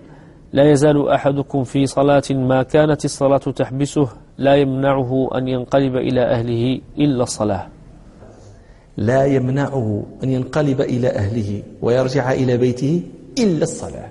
لا 0.53 0.71
يزال 0.71 1.09
أحدكم 1.09 1.63
في 1.63 1.85
صلاة 1.85 2.23
ما 2.31 2.63
كانت 2.63 3.05
الصلاة 3.05 3.37
تحبسه 3.37 4.07
لا 4.37 4.55
يمنعه 4.55 5.29
أن 5.35 5.47
ينقلب 5.47 5.95
إلى 5.95 6.21
أهله 6.21 6.81
إلا 6.97 7.23
الصلاة. 7.23 7.67
لا 8.97 9.25
يمنعه 9.25 10.03
أن 10.23 10.29
ينقلب 10.29 10.81
إلى 10.81 11.07
أهله 11.07 11.63
ويرجع 11.81 12.31
إلى 12.31 12.57
بيته 12.57 13.01
إلا 13.39 13.63
الصلاة. 13.63 14.09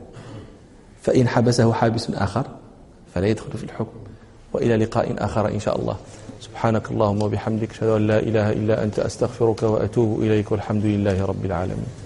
فإن 1.00 1.28
حبسه 1.28 1.72
حابس 1.72 2.10
آخر 2.10 2.44
فلا 3.14 3.26
يدخل 3.26 3.52
في 3.52 3.64
الحكم 3.64 3.98
وإلى 4.52 4.76
لقاء 4.76 5.14
آخر 5.18 5.48
إن 5.48 5.60
شاء 5.60 5.80
الله. 5.80 5.96
سبحانك 6.40 6.90
اللهم 6.90 7.22
وبحمدك 7.22 7.70
أشهد 7.70 7.88
أن 7.88 8.06
لا 8.06 8.18
إله 8.18 8.52
إلا 8.52 8.84
أنت 8.84 8.98
أستغفرك 8.98 9.62
وأتوب 9.62 10.22
إليك 10.22 10.52
والحمد 10.52 10.84
لله 10.84 11.24
رب 11.24 11.44
العالمين. 11.44 12.05